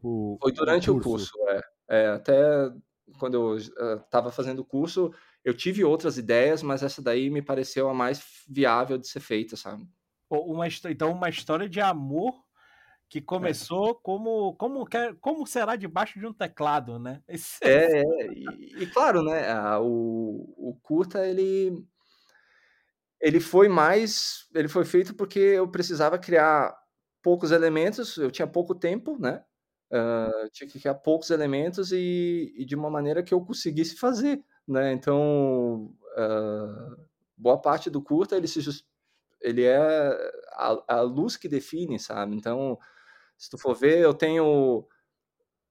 o, 0.01 0.38
Foi 0.42 0.54
durante 0.54 0.90
o 0.90 1.01
curso, 1.01 1.34
o 1.36 1.40
curso 1.40 1.66
é. 1.90 2.04
é. 2.04 2.08
Até 2.08 2.72
quando 3.20 3.34
eu 3.34 3.58
estava 3.58 4.30
uh, 4.30 4.32
fazendo 4.32 4.60
o 4.60 4.66
curso, 4.66 5.13
eu 5.44 5.54
tive 5.54 5.84
outras 5.84 6.18
ideias, 6.18 6.63
mas 6.63 6.82
essa 6.82 7.01
daí 7.01 7.30
me 7.30 7.42
pareceu 7.42 7.90
a 7.90 7.94
mais 7.94 8.24
viável 8.48 8.98
de 8.98 9.08
ser 9.08 9.20
feita, 9.20 9.58
sabe? 9.58 9.86
Uma, 10.30 10.66
então, 10.90 11.12
uma 11.12 11.28
história 11.28 11.68
de 11.68 11.82
amor 11.82 12.34
que 13.12 13.20
é. 13.20 13.22
começou 13.22 13.89
é. 13.89 13.96
como, 14.01 14.56
como, 14.56 14.88
como 15.20 15.46
será 15.46 15.75
debaixo 15.75 16.18
de 16.18 16.25
um 16.25 16.32
teclado, 16.32 16.98
né? 16.98 17.22
Esse... 17.27 17.58
É, 17.62 18.00
é 18.00 18.34
e, 18.34 18.84
e, 18.84 18.88
claro, 18.88 19.22
né? 19.22 19.51
A, 19.51 19.82
o, 19.82 20.53
o 20.58 20.80
curta, 20.82 21.27
ele 21.27 21.86
ele 23.20 23.39
foi 23.39 23.68
mais 23.68 24.48
ele 24.56 24.68
foi 24.68 24.84
feito 24.84 25.13
porque 25.13 25.38
eu 25.38 25.68
precisava 25.68 26.18
criar 26.18 26.74
poucos 27.22 27.51
elementos, 27.51 28.15
eu 28.18 28.32
tinha 28.32 28.48
pouco 28.48 28.74
tempo, 28.74 29.18
né? 29.20 29.44
Uh, 29.91 30.50
tinha 30.53 30.70
que 30.70 30.80
criar 30.80 30.96
poucos 30.96 31.30
elementos 31.32 31.91
e, 31.91 32.53
e, 32.56 32.63
de 32.63 32.75
uma 32.75 32.89
maneira 32.89 33.22
que 33.22 33.34
eu 33.34 33.41
conseguisse 33.41 33.98
fazer, 33.98 34.41
né? 34.65 34.94
Então, 34.94 35.94
uh, 36.18 36.98
boa 37.36 37.60
parte 37.60 37.89
do 37.89 38.01
curta 38.01 38.38
ele 38.38 38.48
se 38.48 38.62
just... 38.62 38.86
ele 39.41 39.65
é 39.65 39.77
a, 40.53 40.84
a, 40.88 41.01
luz 41.01 41.36
que 41.36 41.50
define, 41.50 42.00
sabe? 42.00 42.38
Então, 42.38 42.80
se 43.41 43.50
tu 43.50 43.57
for 43.57 43.74
ver, 43.74 44.00
eu 44.00 44.13
tenho 44.13 44.88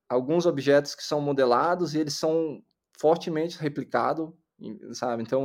alguns 0.09 0.45
objetos 0.45 0.97
que 0.97 1.05
são 1.05 1.21
modelados 1.21 1.95
e 1.95 2.01
eles 2.01 2.15
são 2.15 2.61
fortemente 2.99 3.57
replicados, 3.57 4.29
sabe? 4.93 5.23
Então, 5.23 5.45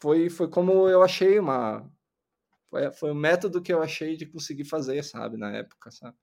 foi 0.00 0.30
foi 0.30 0.48
como 0.48 0.88
eu 0.88 1.02
achei 1.02 1.38
uma 1.38 1.86
foi, 2.70 2.90
foi 2.92 3.10
o 3.10 3.14
método 3.14 3.60
que 3.62 3.72
eu 3.72 3.82
achei 3.82 4.16
de 4.16 4.24
conseguir 4.24 4.64
fazer, 4.64 5.02
sabe, 5.04 5.36
na 5.36 5.52
época, 5.54 5.90
sabe? 5.90 6.16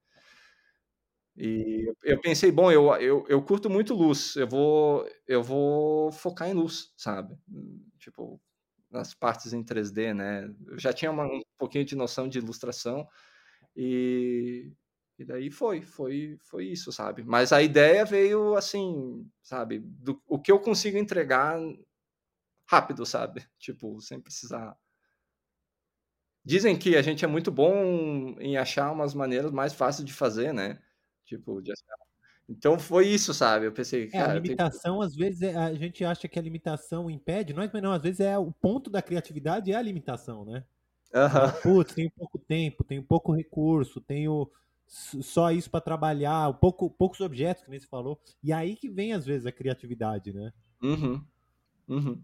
E 1.36 1.92
eu 2.02 2.20
pensei, 2.20 2.50
bom, 2.50 2.72
eu, 2.72 2.92
eu, 2.96 3.26
eu 3.28 3.42
curto 3.42 3.70
muito 3.70 3.94
luz, 3.94 4.34
eu 4.36 4.48
vou, 4.48 5.08
eu 5.28 5.42
vou 5.42 6.10
focar 6.10 6.48
em 6.48 6.54
luz, 6.54 6.92
sabe? 6.96 7.36
Tipo, 7.98 8.40
nas 8.90 9.14
partes 9.14 9.52
em 9.52 9.62
3D, 9.62 10.14
né? 10.14 10.52
Eu 10.66 10.78
já 10.78 10.92
tinha 10.92 11.10
uma, 11.10 11.26
um 11.26 11.42
pouquinho 11.58 11.84
de 11.84 11.94
noção 11.94 12.26
de 12.28 12.38
ilustração, 12.38 13.06
E, 13.76 14.72
e 15.18 15.24
daí 15.24 15.50
foi, 15.50 15.82
foi, 15.82 16.38
foi 16.40 16.66
isso, 16.66 16.90
sabe? 16.90 17.22
Mas 17.22 17.52
a 17.52 17.62
ideia 17.62 18.04
veio 18.04 18.56
assim, 18.56 19.30
sabe? 19.42 19.80
Do, 19.80 20.20
o 20.26 20.38
que 20.40 20.50
eu 20.50 20.58
consigo 20.58 20.96
entregar 20.96 21.58
rápido, 22.66 23.04
sabe? 23.04 23.46
Tipo, 23.60 24.00
sem 24.00 24.20
precisar. 24.20 24.76
Dizem 26.44 26.78
que 26.78 26.96
a 26.96 27.02
gente 27.02 27.24
é 27.24 27.28
muito 27.28 27.50
bom 27.50 28.36
em 28.38 28.56
achar 28.56 28.92
umas 28.92 29.14
maneiras 29.14 29.52
mais 29.52 29.72
fáceis 29.72 30.06
de 30.06 30.12
fazer, 30.12 30.54
né? 30.54 30.80
Tipo, 31.24 31.60
de 31.60 31.72
achar 31.72 31.96
então 32.48 32.78
foi 32.78 33.08
isso, 33.08 33.34
sabe? 33.34 33.66
Eu 33.66 33.72
pensei, 33.72 34.08
cara. 34.08 34.34
É, 34.34 34.36
a 34.36 34.38
limitação, 34.38 35.00
às 35.00 35.14
vezes, 35.14 35.42
é, 35.42 35.56
a 35.56 35.74
gente 35.74 36.04
acha 36.04 36.28
que 36.28 36.38
a 36.38 36.42
limitação 36.42 37.10
impede 37.10 37.52
nós, 37.52 37.70
mas 37.72 37.82
não, 37.82 37.92
às 37.92 38.02
vezes 38.02 38.20
é 38.20 38.38
o 38.38 38.52
ponto 38.52 38.88
da 38.88 39.02
criatividade 39.02 39.72
é 39.72 39.74
a 39.74 39.82
limitação, 39.82 40.44
né? 40.44 40.64
Uhum. 41.14 41.62
Putz, 41.62 41.94
tenho 41.94 42.10
pouco 42.10 42.38
tempo, 42.38 42.84
tenho 42.84 43.02
pouco 43.02 43.32
recurso, 43.32 44.00
tenho 44.00 44.50
só 44.86 45.50
isso 45.50 45.70
para 45.70 45.80
trabalhar, 45.80 46.52
pouco, 46.54 46.88
poucos 46.90 47.20
objetos, 47.20 47.64
que 47.64 47.70
nem 47.70 47.80
você 47.80 47.86
falou. 47.86 48.20
E 48.42 48.52
aí 48.52 48.76
que 48.76 48.88
vem, 48.88 49.12
às 49.12 49.26
vezes, 49.26 49.46
a 49.46 49.52
criatividade, 49.52 50.32
né? 50.32 50.52
Uhum. 50.82 51.24
Uhum. 51.88 52.22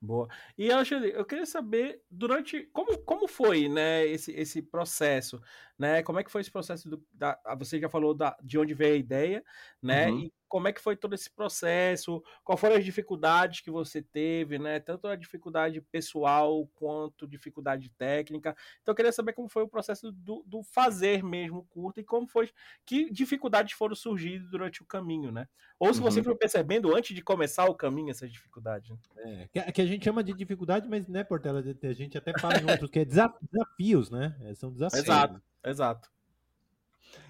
Boa. 0.00 0.28
E 0.56 0.70
Angeli, 0.70 1.10
eu 1.10 1.26
queria 1.26 1.44
saber 1.44 2.02
durante 2.10 2.62
como, 2.72 2.96
como 3.00 3.28
foi, 3.28 3.68
né, 3.68 4.06
esse, 4.06 4.32
esse 4.32 4.62
processo, 4.62 5.42
né? 5.78 6.02
Como 6.02 6.18
é 6.18 6.24
que 6.24 6.30
foi 6.30 6.40
esse 6.40 6.50
processo 6.50 6.88
do, 6.88 7.04
da, 7.12 7.38
você 7.58 7.78
já 7.78 7.88
falou 7.88 8.14
da, 8.14 8.34
de 8.42 8.58
onde 8.58 8.72
veio 8.72 8.94
a 8.94 8.98
ideia, 8.98 9.44
né? 9.82 10.10
Uhum. 10.10 10.20
E 10.20 10.32
como 10.50 10.66
é 10.66 10.72
que 10.72 10.80
foi 10.80 10.96
todo 10.96 11.14
esse 11.14 11.30
processo? 11.30 12.22
Qual 12.42 12.58
foram 12.58 12.74
as 12.74 12.84
dificuldades 12.84 13.60
que 13.60 13.70
você 13.70 14.02
teve, 14.02 14.58
né? 14.58 14.80
Tanto 14.80 15.06
a 15.06 15.14
dificuldade 15.14 15.80
pessoal 15.80 16.66
quanto 16.74 17.26
dificuldade 17.26 17.88
técnica. 17.90 18.56
Então 18.82 18.90
eu 18.90 18.96
queria 18.96 19.12
saber 19.12 19.32
como 19.32 19.48
foi 19.48 19.62
o 19.62 19.68
processo 19.68 20.10
do, 20.10 20.42
do 20.44 20.60
fazer 20.64 21.22
mesmo 21.22 21.64
curto 21.70 22.00
e 22.00 22.04
como 22.04 22.26
foi, 22.26 22.50
que 22.84 23.08
dificuldades 23.12 23.74
foram 23.74 23.94
surgindo 23.94 24.50
durante 24.50 24.82
o 24.82 24.84
caminho, 24.84 25.30
né? 25.30 25.46
Ou 25.78 25.94
se 25.94 26.00
uhum. 26.00 26.10
você 26.10 26.20
foi 26.20 26.34
percebendo 26.34 26.94
antes 26.94 27.14
de 27.14 27.22
começar 27.22 27.66
o 27.66 27.74
caminho 27.74 28.10
essas 28.10 28.30
dificuldades. 28.30 28.90
Né? 28.90 29.48
É, 29.54 29.70
que 29.70 29.80
a 29.80 29.86
gente 29.86 30.04
chama 30.04 30.24
de 30.24 30.32
dificuldade, 30.34 30.88
mas 30.88 31.06
né, 31.06 31.22
Portela, 31.22 31.60
a 31.60 31.92
gente 31.92 32.18
até 32.18 32.36
fala 32.38 32.60
em 32.60 32.68
outros 32.68 32.90
que 32.90 32.98
é 32.98 33.04
desafios, 33.04 34.10
né? 34.10 34.36
É, 34.42 34.54
são 34.56 34.72
desafios. 34.72 35.04
Exato, 35.04 35.40
exato. 35.64 36.10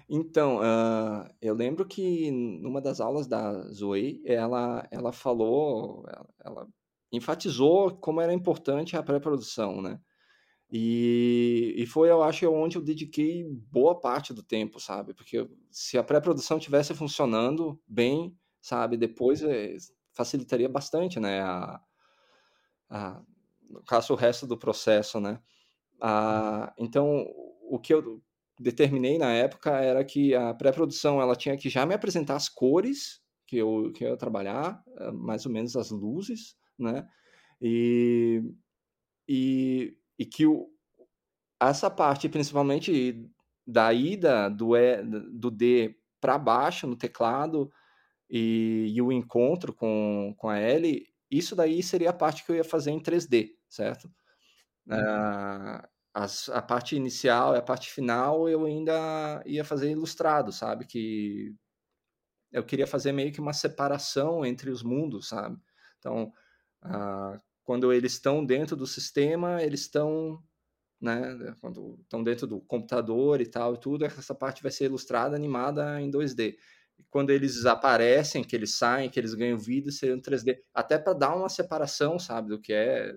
Então, 0.09 0.57
uh, 0.57 1.29
eu 1.41 1.55
lembro 1.55 1.85
que 1.85 2.29
numa 2.31 2.81
das 2.81 2.99
aulas 2.99 3.27
da 3.27 3.61
Zoe, 3.71 4.21
ela, 4.25 4.85
ela 4.91 5.11
falou, 5.13 6.03
ela, 6.07 6.29
ela 6.43 6.67
enfatizou 7.11 7.95
como 7.97 8.19
era 8.21 8.33
importante 8.33 8.97
a 8.97 9.03
pré-produção, 9.03 9.81
né? 9.81 9.99
E, 10.71 11.75
e 11.77 11.85
foi, 11.85 12.09
eu 12.09 12.23
acho, 12.23 12.49
onde 12.49 12.77
eu 12.77 12.81
dediquei 12.81 13.43
boa 13.69 13.99
parte 13.99 14.33
do 14.33 14.41
tempo, 14.41 14.79
sabe? 14.79 15.13
Porque 15.13 15.49
se 15.69 15.97
a 15.97 16.03
pré-produção 16.03 16.57
tivesse 16.57 16.93
funcionando 16.93 17.81
bem, 17.85 18.33
sabe, 18.61 18.95
depois 18.95 19.41
é, 19.43 19.75
facilitaria 20.13 20.69
bastante, 20.69 21.19
né? 21.19 21.41
A, 21.41 21.81
a, 22.89 23.21
no 23.69 23.83
caso, 23.83 24.13
o 24.13 24.15
resto 24.15 24.47
do 24.47 24.57
processo, 24.57 25.19
né? 25.19 25.41
Ah, 26.01 26.73
então, 26.77 27.25
o 27.69 27.77
que 27.77 27.93
eu 27.93 28.21
determinei 28.61 29.17
na 29.17 29.31
época 29.33 29.71
era 29.71 30.03
que 30.03 30.35
a 30.35 30.53
pré-produção 30.53 31.21
ela 31.21 31.35
tinha 31.35 31.57
que 31.57 31.69
já 31.69 31.85
me 31.85 31.93
apresentar 31.93 32.35
as 32.35 32.47
cores 32.47 33.21
que 33.47 33.57
eu, 33.57 33.91
que 33.93 34.03
eu 34.03 34.09
ia 34.09 34.17
trabalhar, 34.17 34.81
eh, 34.97 35.11
mais 35.11 35.45
ou 35.45 35.51
menos 35.51 35.75
as 35.75 35.91
luzes, 35.91 36.55
né? 36.79 37.07
E, 37.61 38.41
e, 39.27 39.97
e 40.17 40.25
que 40.25 40.45
o, 40.45 40.69
essa 41.59 41.89
parte, 41.89 42.29
principalmente 42.29 43.29
da 43.67 43.93
ida 43.93 44.49
do, 44.49 44.75
e, 44.75 45.03
do 45.03 45.51
D 45.51 45.95
para 46.19 46.37
baixo 46.37 46.87
no 46.87 46.95
teclado 46.95 47.71
e, 48.29 48.93
e, 48.95 49.01
o 49.01 49.11
encontro 49.11 49.73
com, 49.73 50.33
com 50.37 50.49
a 50.49 50.57
L, 50.57 51.05
isso 51.29 51.55
daí 51.55 51.83
seria 51.83 52.11
a 52.11 52.13
parte 52.13 52.45
que 52.45 52.51
eu 52.51 52.55
ia 52.55 52.63
fazer 52.63 52.91
em 52.91 53.01
3D, 53.01 53.51
certo? 53.67 54.09
Uhum. 54.87 54.97
Uh, 54.97 55.87
as, 56.13 56.49
a 56.49 56.61
parte 56.61 56.95
inicial 56.95 57.55
e 57.55 57.57
a 57.57 57.61
parte 57.61 57.91
final 57.91 58.49
eu 58.49 58.65
ainda 58.65 59.41
ia 59.45 59.63
fazer 59.63 59.91
ilustrado, 59.91 60.51
sabe? 60.51 60.85
Que 60.85 61.55
eu 62.51 62.63
queria 62.63 62.87
fazer 62.87 63.11
meio 63.11 63.31
que 63.31 63.39
uma 63.39 63.53
separação 63.53 64.45
entre 64.45 64.69
os 64.69 64.83
mundos, 64.83 65.29
sabe? 65.29 65.57
Então, 65.99 66.33
ah, 66.81 67.39
quando 67.63 67.93
eles 67.93 68.13
estão 68.13 68.45
dentro 68.45 68.75
do 68.75 68.85
sistema, 68.85 69.63
eles 69.63 69.81
estão, 69.81 70.43
né? 70.99 71.55
Quando 71.61 71.99
estão 72.01 72.23
dentro 72.23 72.47
do 72.47 72.59
computador 72.61 73.41
e 73.41 73.45
tal 73.45 73.75
e 73.75 73.79
tudo, 73.79 74.05
essa 74.05 74.35
parte 74.35 74.61
vai 74.63 74.71
ser 74.71 74.85
ilustrada, 74.85 75.35
animada 75.35 76.01
em 76.01 76.11
2D. 76.11 76.57
E 76.99 77.03
quando 77.09 77.29
eles 77.31 77.55
desaparecem, 77.55 78.43
que 78.43 78.55
eles 78.55 78.75
saem, 78.75 79.09
que 79.09 79.19
eles 79.19 79.33
ganham 79.33 79.57
vida, 79.57 79.91
seria 79.91 80.15
em 80.15 80.21
3D. 80.21 80.59
Até 80.73 80.97
para 80.97 81.13
dar 81.13 81.35
uma 81.35 81.49
separação, 81.49 82.19
sabe? 82.19 82.49
Do 82.49 82.59
que 82.59 82.73
é 82.73 83.15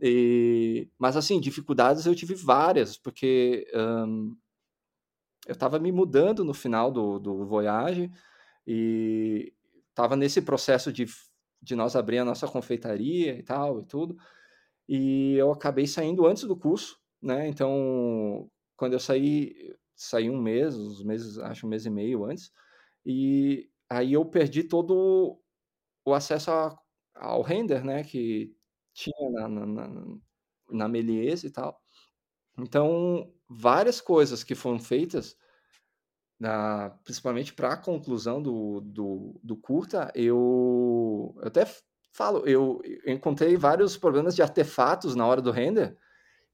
e, 0.00 0.88
mas, 0.98 1.16
assim, 1.16 1.40
dificuldades 1.40 2.06
eu 2.06 2.14
tive 2.14 2.34
várias, 2.34 2.96
porque 2.96 3.66
um, 3.74 4.36
eu 5.46 5.52
estava 5.52 5.78
me 5.78 5.92
mudando 5.92 6.44
no 6.44 6.54
final 6.54 6.90
do, 6.90 7.18
do 7.18 7.44
Voyage 7.44 8.10
e 8.66 9.52
estava 9.90 10.16
nesse 10.16 10.40
processo 10.42 10.92
de, 10.92 11.06
de 11.62 11.74
nós 11.74 11.96
abrir 11.96 12.18
a 12.18 12.24
nossa 12.24 12.46
confeitaria 12.48 13.38
e 13.38 13.42
tal 13.42 13.80
e 13.80 13.84
tudo. 13.84 14.16
E 14.88 15.34
eu 15.34 15.52
acabei 15.52 15.86
saindo 15.86 16.26
antes 16.26 16.44
do 16.44 16.56
curso, 16.56 16.98
né? 17.22 17.48
Então, 17.48 18.50
quando 18.76 18.94
eu 18.94 19.00
saí, 19.00 19.76
saí 19.94 20.30
um 20.30 20.40
mês, 20.40 20.76
uns 20.76 21.02
meses, 21.04 21.38
acho 21.38 21.66
um 21.66 21.70
mês 21.70 21.86
e 21.86 21.90
meio 21.90 22.24
antes, 22.24 22.50
e 23.04 23.68
aí 23.88 24.14
eu 24.14 24.24
perdi 24.24 24.64
todo 24.64 25.38
o 26.04 26.14
acesso 26.14 26.50
a, 26.50 26.78
ao 27.14 27.42
render, 27.42 27.84
né? 27.84 28.02
Que 28.02 28.54
tinha 28.92 29.30
na, 29.30 29.48
na, 29.48 29.66
na, 29.66 30.18
na 30.70 30.88
Melies 30.88 31.44
e 31.44 31.50
tal. 31.50 31.80
Então, 32.58 33.32
várias 33.48 34.00
coisas 34.00 34.44
que 34.44 34.54
foram 34.54 34.78
feitas, 34.78 35.36
na, 36.38 36.90
principalmente 37.04 37.52
para 37.52 37.72
a 37.72 37.76
conclusão 37.76 38.42
do, 38.42 38.80
do, 38.80 39.40
do, 39.42 39.56
curta, 39.56 40.10
eu, 40.14 41.34
eu 41.36 41.48
até 41.48 41.66
falo, 42.12 42.46
eu, 42.46 42.80
eu, 42.84 43.12
encontrei 43.12 43.56
vários 43.56 43.96
problemas 43.96 44.34
de 44.34 44.42
artefatos 44.42 45.14
na 45.14 45.26
hora 45.26 45.42
do 45.42 45.50
render 45.50 45.96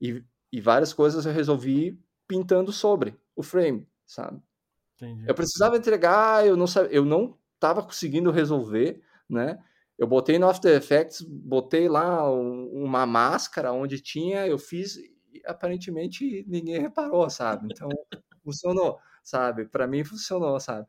e, 0.01 0.25
e 0.53 0.61
várias 0.61 0.93
coisas 0.93 1.25
eu 1.25 1.33
resolvi 1.33 2.01
pintando 2.27 2.73
sobre 2.73 3.19
o 3.35 3.43
frame, 3.43 3.89
sabe? 4.07 4.43
Entendi. 4.97 5.25
Eu 5.29 5.35
precisava 5.35 5.77
entregar, 5.77 6.47
eu 6.47 6.57
não 6.57 6.67
eu 6.91 7.05
não 7.05 7.39
estava 7.55 7.83
conseguindo 7.83 8.31
resolver, 8.31 9.03
né? 9.29 9.63
Eu 9.99 10.07
botei 10.07 10.39
no 10.39 10.49
After 10.49 10.77
Effects, 10.77 11.23
botei 11.23 11.89
lá 11.89 12.31
um, 12.31 12.69
uma 12.85 13.07
máscara 13.07 13.73
onde 13.73 14.01
tinha, 14.01 14.47
eu 14.47 14.59
fiz 14.59 14.97
e 14.97 15.43
aparentemente 15.47 16.45
ninguém 16.49 16.81
reparou, 16.81 17.29
sabe? 17.31 17.69
Então 17.73 17.89
funcionou, 18.45 18.99
sabe? 19.25 19.67
Para 19.67 19.87
mim 19.87 20.05
funcionou, 20.05 20.59
sabe? 20.61 20.87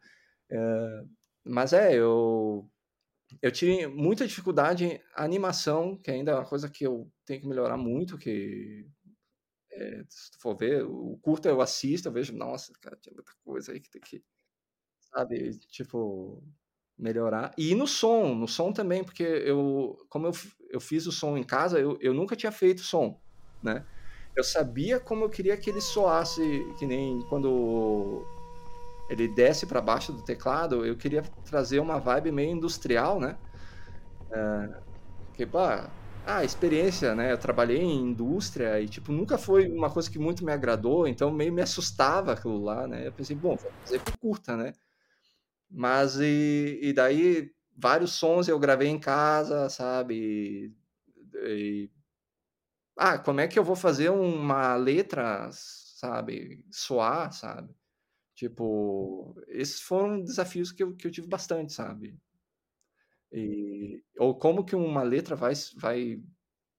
É, 0.52 1.04
mas 1.46 1.74
é, 1.74 1.94
eu 1.96 2.70
eu 3.42 3.52
tive 3.52 3.88
muita 3.88 4.28
dificuldade 4.28 4.86
em 4.86 5.02
animação, 5.16 5.98
que 5.98 6.12
ainda 6.12 6.32
é 6.32 6.36
uma 6.36 6.46
coisa 6.46 6.70
que 6.70 6.86
eu 6.86 7.12
tenho 7.26 7.42
que 7.42 7.48
melhorar 7.48 7.78
muito, 7.78 8.18
que 8.18 8.88
é, 9.72 10.04
se 10.10 10.32
tu 10.32 10.40
for 10.42 10.56
ver, 10.58 10.84
o 10.86 11.18
curto 11.22 11.48
eu 11.48 11.62
assisto, 11.62 12.08
eu 12.08 12.14
vejo, 12.14 12.34
nossa, 12.36 12.74
cara, 12.82 12.98
tinha 13.02 13.14
muita 13.14 13.32
coisa 13.46 13.72
aí 13.74 13.80
que 13.80 13.90
tem 13.90 14.02
que, 14.02 14.24
sabe, 15.14 15.52
tipo, 15.70 16.44
melhorar. 16.98 17.54
E 17.58 17.76
no 17.76 17.86
som, 17.86 18.34
no 18.34 18.48
som 18.48 18.72
também, 18.72 19.04
porque 19.04 19.24
eu, 19.24 19.98
como 20.10 20.28
eu, 20.28 20.32
eu 20.70 20.80
fiz 20.80 21.06
o 21.06 21.12
som 21.12 21.38
em 21.38 21.44
casa, 21.44 21.80
eu, 21.80 21.98
eu 22.02 22.14
nunca 22.14 22.36
tinha 22.36 22.52
feito 22.52 22.82
som, 22.82 23.20
né? 23.62 23.86
Eu 24.36 24.44
sabia 24.44 25.00
como 25.00 25.24
eu 25.24 25.30
queria 25.30 25.58
que 25.58 25.70
ele 25.70 25.82
soasse, 25.82 26.42
que 26.78 26.86
nem 26.86 27.22
quando 27.30 28.26
ele 29.10 29.28
desce 29.28 29.66
para 29.66 29.82
baixo 29.82 30.12
do 30.12 30.22
teclado, 30.22 30.86
eu 30.86 30.96
queria 30.96 31.22
trazer 31.46 31.80
uma 31.80 32.00
vibe 32.00 32.32
meio 32.32 32.52
industrial, 32.52 33.20
né? 33.20 33.38
É, 34.32 34.70
que, 35.34 35.46
pá, 35.46 35.90
ah, 36.26 36.44
experiência, 36.44 37.16
né? 37.16 37.32
Eu 37.32 37.38
trabalhei 37.38 37.82
em 37.82 38.10
indústria 38.10 38.80
e, 38.82 38.88
tipo, 38.88 39.12
nunca 39.12 39.38
foi 39.38 39.70
uma 39.70 39.90
coisa 39.90 40.10
que 40.12 40.20
muito 40.20 40.44
me 40.44 40.52
agradou, 40.52 41.08
então 41.08 41.32
meio 41.32 41.54
me 41.54 41.62
assustava 41.62 42.34
aquilo 42.34 42.64
lá, 42.64 42.88
né? 42.88 43.08
Eu 43.08 43.14
pensei, 43.14 43.36
bom, 43.36 43.56
vou 43.56 43.72
fazer 43.84 44.00
por 44.02 44.18
curta, 44.18 44.58
né? 44.58 44.74
Mas 45.70 46.18
e, 46.20 46.80
e 46.82 46.94
daí 46.94 47.52
vários 47.76 48.14
sons 48.14 48.48
eu 48.48 48.60
gravei 48.60 48.88
em 48.90 49.00
casa, 49.00 49.70
sabe? 49.70 50.74
E, 51.46 51.90
ah, 52.96 53.18
como 53.20 53.40
é 53.42 53.48
que 53.48 53.58
eu 53.60 53.64
vou 53.64 53.76
fazer 53.76 54.10
uma 54.10 54.76
letra, 54.76 55.50
sabe, 55.52 56.66
soar, 56.72 57.32
sabe? 57.32 57.74
Tipo, 58.36 59.36
esses 59.50 59.82
foram 59.82 60.24
desafios 60.24 60.72
que 60.72 60.84
eu, 60.84 60.96
que 60.96 61.08
eu 61.08 61.12
tive 61.12 61.28
bastante, 61.28 61.74
sabe? 61.74 62.18
E, 63.32 64.04
ou 64.18 64.38
como 64.38 64.66
que 64.66 64.76
uma 64.76 65.04
letra 65.04 65.36
vai, 65.36 65.54
vai 65.76 66.22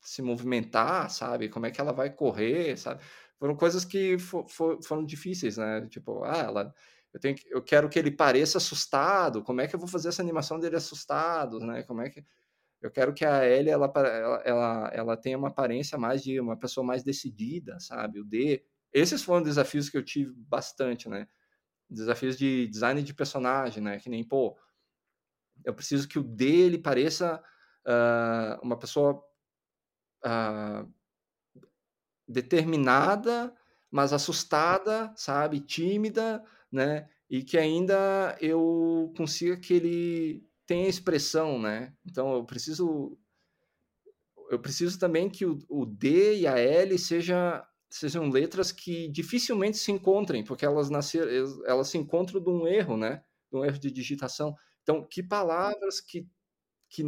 se 0.00 0.22
movimentar, 0.22 1.10
sabe? 1.10 1.48
Como 1.48 1.66
é 1.66 1.70
que 1.70 1.80
ela 1.80 1.92
vai 1.92 2.10
correr, 2.14 2.76
sabe? 2.76 3.02
foram 3.38 3.54
coisas 3.56 3.84
que 3.84 4.18
for, 4.18 4.48
for, 4.48 4.82
foram 4.82 5.04
difíceis, 5.04 5.56
né? 5.56 5.86
Tipo, 5.88 6.24
ah, 6.24 6.38
ela, 6.38 6.74
eu 7.18 7.20
tenho, 7.20 7.34
que, 7.34 7.48
eu 7.50 7.62
quero 7.62 7.88
que 7.88 7.98
ele 7.98 8.10
pareça 8.10 8.58
assustado. 8.58 9.42
Como 9.42 9.60
é 9.60 9.66
que 9.66 9.74
eu 9.74 9.80
vou 9.80 9.88
fazer 9.88 10.08
essa 10.08 10.22
animação 10.22 10.58
dele 10.58 10.76
assustado, 10.76 11.58
né? 11.58 11.82
Como 11.82 12.00
é 12.00 12.08
que 12.08 12.24
eu 12.80 12.90
quero 12.90 13.12
que 13.12 13.24
a 13.24 13.44
Ellie 13.44 13.70
ela, 13.70 13.92
ela, 13.96 14.42
ela, 14.44 14.90
ela 14.94 15.16
tenha 15.16 15.36
uma 15.36 15.48
aparência 15.48 15.98
mais 15.98 16.22
de 16.22 16.40
uma 16.40 16.56
pessoa 16.56 16.86
mais 16.86 17.02
decidida, 17.02 17.78
sabe? 17.80 18.20
O 18.20 18.24
D. 18.24 18.64
Esses 18.92 19.22
foram 19.22 19.42
desafios 19.42 19.90
que 19.90 19.98
eu 19.98 20.04
tive 20.04 20.32
bastante, 20.32 21.08
né? 21.08 21.26
Desafios 21.90 22.38
de 22.38 22.68
design 22.68 23.02
de 23.02 23.12
personagem, 23.12 23.82
né? 23.82 23.98
Que 23.98 24.08
nem, 24.08 24.22
pô, 24.22 24.56
eu 25.64 25.74
preciso 25.74 26.06
que 26.06 26.20
o 26.20 26.22
D 26.22 26.44
ele 26.44 26.78
pareça 26.78 27.42
uh, 27.84 28.64
uma 28.64 28.78
pessoa 28.78 29.24
uh, 30.24 30.92
determinada, 32.28 33.52
mas 33.90 34.12
assustada, 34.12 35.12
sabe? 35.16 35.58
Tímida, 35.60 36.44
né? 36.72 37.08
E 37.30 37.42
que 37.42 37.58
ainda 37.58 38.36
eu 38.40 39.12
consiga 39.16 39.56
que 39.58 39.74
ele 39.74 40.44
tenha 40.66 40.88
expressão, 40.88 41.58
né? 41.58 41.94
Então 42.06 42.34
eu 42.34 42.44
preciso 42.44 43.18
eu 44.50 44.58
preciso 44.58 44.98
também 44.98 45.28
que 45.28 45.44
o, 45.44 45.58
o 45.68 45.84
D 45.86 46.38
e 46.40 46.46
a 46.46 46.58
L 46.58 46.98
seja, 46.98 47.66
sejam 47.90 48.28
letras 48.30 48.72
que 48.72 49.08
dificilmente 49.08 49.76
se 49.78 49.92
encontrem, 49.92 50.42
porque 50.44 50.64
elas 50.64 50.88
nasceram, 50.90 51.28
elas 51.66 51.88
se 51.88 51.98
encontram 51.98 52.40
de 52.42 52.48
um 52.50 52.66
erro, 52.66 52.96
né? 52.96 53.22
De 53.52 53.58
um 53.58 53.64
erro 53.64 53.78
de 53.78 53.90
digitação. 53.90 54.54
Então, 54.82 55.04
que 55.06 55.22
palavras 55.22 56.00
que 56.00 56.26
que, 56.90 57.02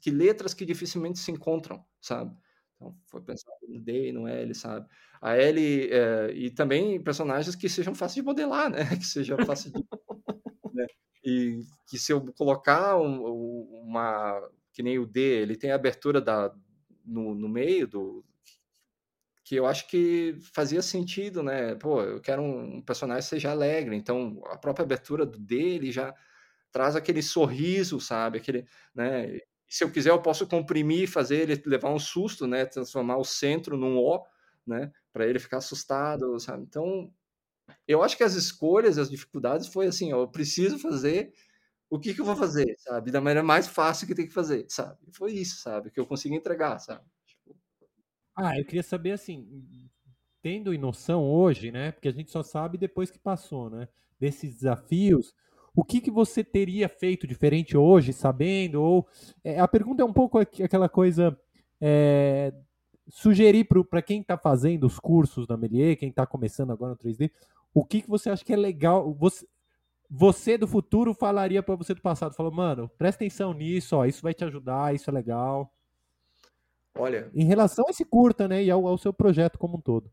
que 0.00 0.10
letras 0.10 0.54
que 0.54 0.64
dificilmente 0.64 1.18
se 1.18 1.30
encontram, 1.30 1.84
sabe? 2.00 2.34
Então, 2.76 2.96
foi 3.06 3.20
pensado 3.22 3.55
no 3.76 3.80
D 3.82 4.08
e 4.08 4.12
no 4.12 4.26
L, 4.26 4.54
sabe? 4.54 4.86
A 5.20 5.36
L 5.36 5.90
é, 5.90 6.30
e 6.32 6.50
também 6.50 7.02
personagens 7.02 7.54
que 7.54 7.68
sejam 7.68 7.94
fáceis 7.94 8.16
de 8.16 8.22
modelar, 8.22 8.70
né? 8.70 8.78
Que 8.98 9.06
seja 9.06 9.36
fácil 9.44 9.72
de. 9.72 9.84
né? 10.74 10.86
E 11.24 11.60
que 11.88 11.98
se 11.98 12.12
eu 12.12 12.20
colocar 12.34 12.96
um, 12.96 13.22
uma. 13.84 14.40
Que 14.72 14.82
nem 14.82 14.98
o 14.98 15.06
D, 15.06 15.20
ele 15.20 15.56
tem 15.56 15.70
a 15.70 15.74
abertura 15.74 16.20
da, 16.20 16.54
no, 17.04 17.34
no 17.34 17.48
meio 17.48 17.86
do. 17.86 18.24
Que 19.44 19.54
eu 19.56 19.66
acho 19.66 19.86
que 19.88 20.36
fazia 20.52 20.82
sentido, 20.82 21.42
né? 21.42 21.76
Pô, 21.76 22.02
eu 22.02 22.20
quero 22.20 22.42
um 22.42 22.82
personagem 22.82 23.22
que 23.22 23.28
seja 23.28 23.50
alegre, 23.52 23.94
então 23.96 24.42
a 24.46 24.58
própria 24.58 24.84
abertura 24.84 25.24
do 25.24 25.38
D, 25.38 25.56
ele 25.56 25.92
já 25.92 26.12
traz 26.72 26.96
aquele 26.96 27.22
sorriso, 27.22 28.00
sabe? 28.00 28.38
Aquele, 28.38 28.66
né? 28.94 29.38
Se 29.68 29.82
eu 29.82 29.90
quiser, 29.90 30.10
eu 30.10 30.22
posso 30.22 30.46
comprimir, 30.46 31.08
fazer 31.08 31.48
ele 31.48 31.62
levar 31.66 31.90
um 31.90 31.98
susto, 31.98 32.46
né? 32.46 32.64
Transformar 32.64 33.16
o 33.16 33.24
centro 33.24 33.76
num 33.76 33.98
O, 33.98 34.24
né? 34.66 34.92
Para 35.12 35.26
ele 35.26 35.38
ficar 35.38 35.58
assustado, 35.58 36.38
sabe? 36.38 36.62
Então, 36.62 37.12
eu 37.86 38.02
acho 38.02 38.16
que 38.16 38.22
as 38.22 38.34
escolhas, 38.34 38.98
as 38.98 39.10
dificuldades 39.10 39.66
foi 39.66 39.86
assim, 39.86 40.12
ó, 40.12 40.22
eu 40.22 40.28
preciso 40.28 40.78
fazer 40.78 41.32
o 41.88 41.98
que, 41.98 42.14
que 42.14 42.20
eu 42.20 42.24
vou 42.24 42.36
fazer, 42.36 42.74
sabe? 42.78 43.10
Da 43.10 43.20
maneira 43.20 43.42
mais 43.42 43.66
fácil 43.66 44.06
que 44.06 44.14
tem 44.14 44.26
que 44.26 44.32
fazer, 44.32 44.66
sabe? 44.68 44.98
Foi 45.12 45.32
isso, 45.32 45.60
sabe? 45.62 45.90
Que 45.90 46.00
eu 46.00 46.06
consigo 46.06 46.34
entregar, 46.34 46.78
sabe? 46.78 47.04
Tipo... 47.24 47.56
Ah, 48.36 48.58
eu 48.58 48.64
queria 48.64 48.82
saber 48.82 49.12
assim, 49.12 49.48
tendo 50.42 50.76
noção 50.78 51.24
hoje, 51.24 51.70
né? 51.70 51.92
Porque 51.92 52.08
a 52.08 52.12
gente 52.12 52.30
só 52.30 52.42
sabe 52.42 52.78
depois 52.78 53.10
que 53.10 53.18
passou, 53.18 53.70
né? 53.70 53.88
Desses 54.18 54.54
desafios 54.54 55.34
o 55.76 55.84
que, 55.84 56.00
que 56.00 56.10
você 56.10 56.42
teria 56.42 56.88
feito 56.88 57.26
diferente 57.26 57.76
hoje, 57.76 58.10
sabendo? 58.14 58.82
Ou 58.82 59.06
é, 59.44 59.60
a 59.60 59.68
pergunta 59.68 60.02
é 60.02 60.06
um 60.06 60.12
pouco 60.12 60.38
aquela 60.38 60.88
coisa 60.88 61.38
é, 61.78 62.50
sugerir 63.10 63.68
para 63.90 64.00
quem 64.00 64.22
está 64.22 64.38
fazendo 64.38 64.86
os 64.86 64.98
cursos 64.98 65.46
da 65.46 65.54
Melier, 65.54 65.98
quem 65.98 66.08
está 66.08 66.26
começando 66.26 66.72
agora 66.72 66.92
no 66.92 66.96
3D, 66.98 67.30
o 67.74 67.84
que, 67.84 68.00
que 68.00 68.08
você 68.08 68.30
acha 68.30 68.42
que 68.42 68.54
é 68.54 68.56
legal? 68.56 69.12
Você, 69.14 69.46
você 70.08 70.56
do 70.56 70.66
futuro 70.66 71.12
falaria 71.12 71.62
para 71.62 71.76
você 71.76 71.92
do 71.92 72.00
passado, 72.00 72.34
falou, 72.34 72.50
mano, 72.50 72.90
presta 72.96 73.22
atenção 73.22 73.52
nisso, 73.52 73.96
ó, 73.96 74.06
isso 74.06 74.22
vai 74.22 74.32
te 74.32 74.44
ajudar, 74.44 74.94
isso 74.94 75.10
é 75.10 75.12
legal. 75.12 75.70
Olha. 76.94 77.30
Em 77.34 77.44
relação 77.44 77.84
a 77.86 77.90
esse 77.90 78.06
curta, 78.06 78.48
né, 78.48 78.64
e 78.64 78.70
ao, 78.70 78.86
ao 78.86 78.96
seu 78.96 79.12
projeto 79.12 79.58
como 79.58 79.76
um 79.76 79.80
todo. 79.82 80.10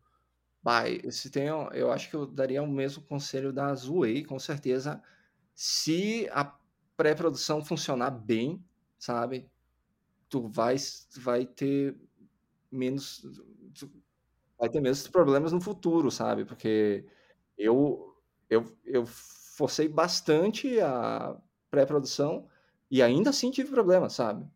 Vai, 0.61 0.99
se 1.09 1.29
tem, 1.29 1.47
eu 1.47 1.89
acho 1.89 2.09
que 2.09 2.15
eu 2.17 2.25
daria 2.25 2.61
o 2.61 2.67
mesmo 2.67 3.01
conselho 3.03 3.53
da 3.53 3.73
Zuei, 3.75 4.25
com 4.25 4.37
certeza 4.37 5.01
se 5.55 6.27
a 6.31 6.55
pré-produção 6.97 7.63
funcionar 7.63 8.11
bem, 8.11 8.63
sabe? 8.97 9.49
Tu 10.29 10.47
vai, 10.47 10.75
vai 11.17 11.45
ter 11.45 11.95
menos. 12.71 13.25
vai 14.57 14.69
ter 14.69 14.81
menos 14.81 15.07
problemas 15.07 15.51
no 15.51 15.61
futuro, 15.61 16.09
sabe? 16.11 16.45
Porque 16.45 17.05
eu, 17.57 18.15
eu, 18.49 18.65
eu 18.85 19.05
forcei 19.05 19.87
bastante 19.87 20.79
a 20.79 21.37
pré-produção 21.69 22.47
e 22.89 23.01
ainda 23.01 23.29
assim 23.31 23.51
tive 23.51 23.69
problemas, 23.69 24.13
sabe? 24.13 24.47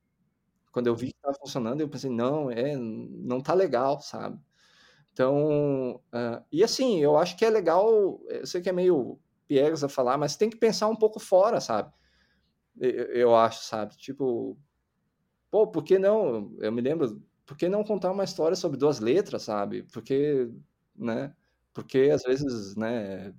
Quando 0.71 0.87
eu 0.87 0.95
vi 0.95 1.07
que 1.07 1.15
estava 1.17 1.35
funcionando, 1.39 1.81
eu 1.81 1.89
pensei, 1.89 2.09
não, 2.09 2.51
é, 2.51 2.75
não 2.77 3.41
tá 3.41 3.53
legal, 3.53 3.99
sabe? 3.99 4.39
Então, 5.11 5.95
uh, 6.13 6.45
e 6.51 6.63
assim, 6.63 6.99
eu 6.99 7.17
acho 7.17 7.35
que 7.35 7.43
é 7.43 7.49
legal, 7.49 8.21
eu 8.27 8.45
sei 8.45 8.61
que 8.61 8.69
é 8.69 8.71
meio 8.71 9.19
piegas 9.47 9.83
a 9.83 9.89
falar, 9.89 10.17
mas 10.17 10.35
tem 10.35 10.49
que 10.49 10.57
pensar 10.57 10.87
um 10.87 10.95
pouco 10.95 11.19
fora, 11.19 11.59
sabe? 11.61 11.91
Eu, 12.79 13.35
acho, 13.35 13.63
sabe? 13.63 13.97
Tipo, 13.97 14.57
pô, 15.49 15.67
por 15.67 15.83
que 15.83 15.97
não? 15.97 16.55
Eu 16.59 16.71
me 16.71 16.81
lembro, 16.81 17.21
por 17.45 17.57
que 17.57 17.67
não 17.69 17.83
contar 17.83 18.11
uma 18.11 18.23
história 18.23 18.55
sobre 18.55 18.77
duas 18.77 18.99
letras, 18.99 19.43
sabe? 19.43 19.83
Porque, 19.83 20.49
né? 20.95 21.33
Porque 21.73 22.09
às 22.13 22.23
vezes, 22.23 22.75
né? 22.75 23.33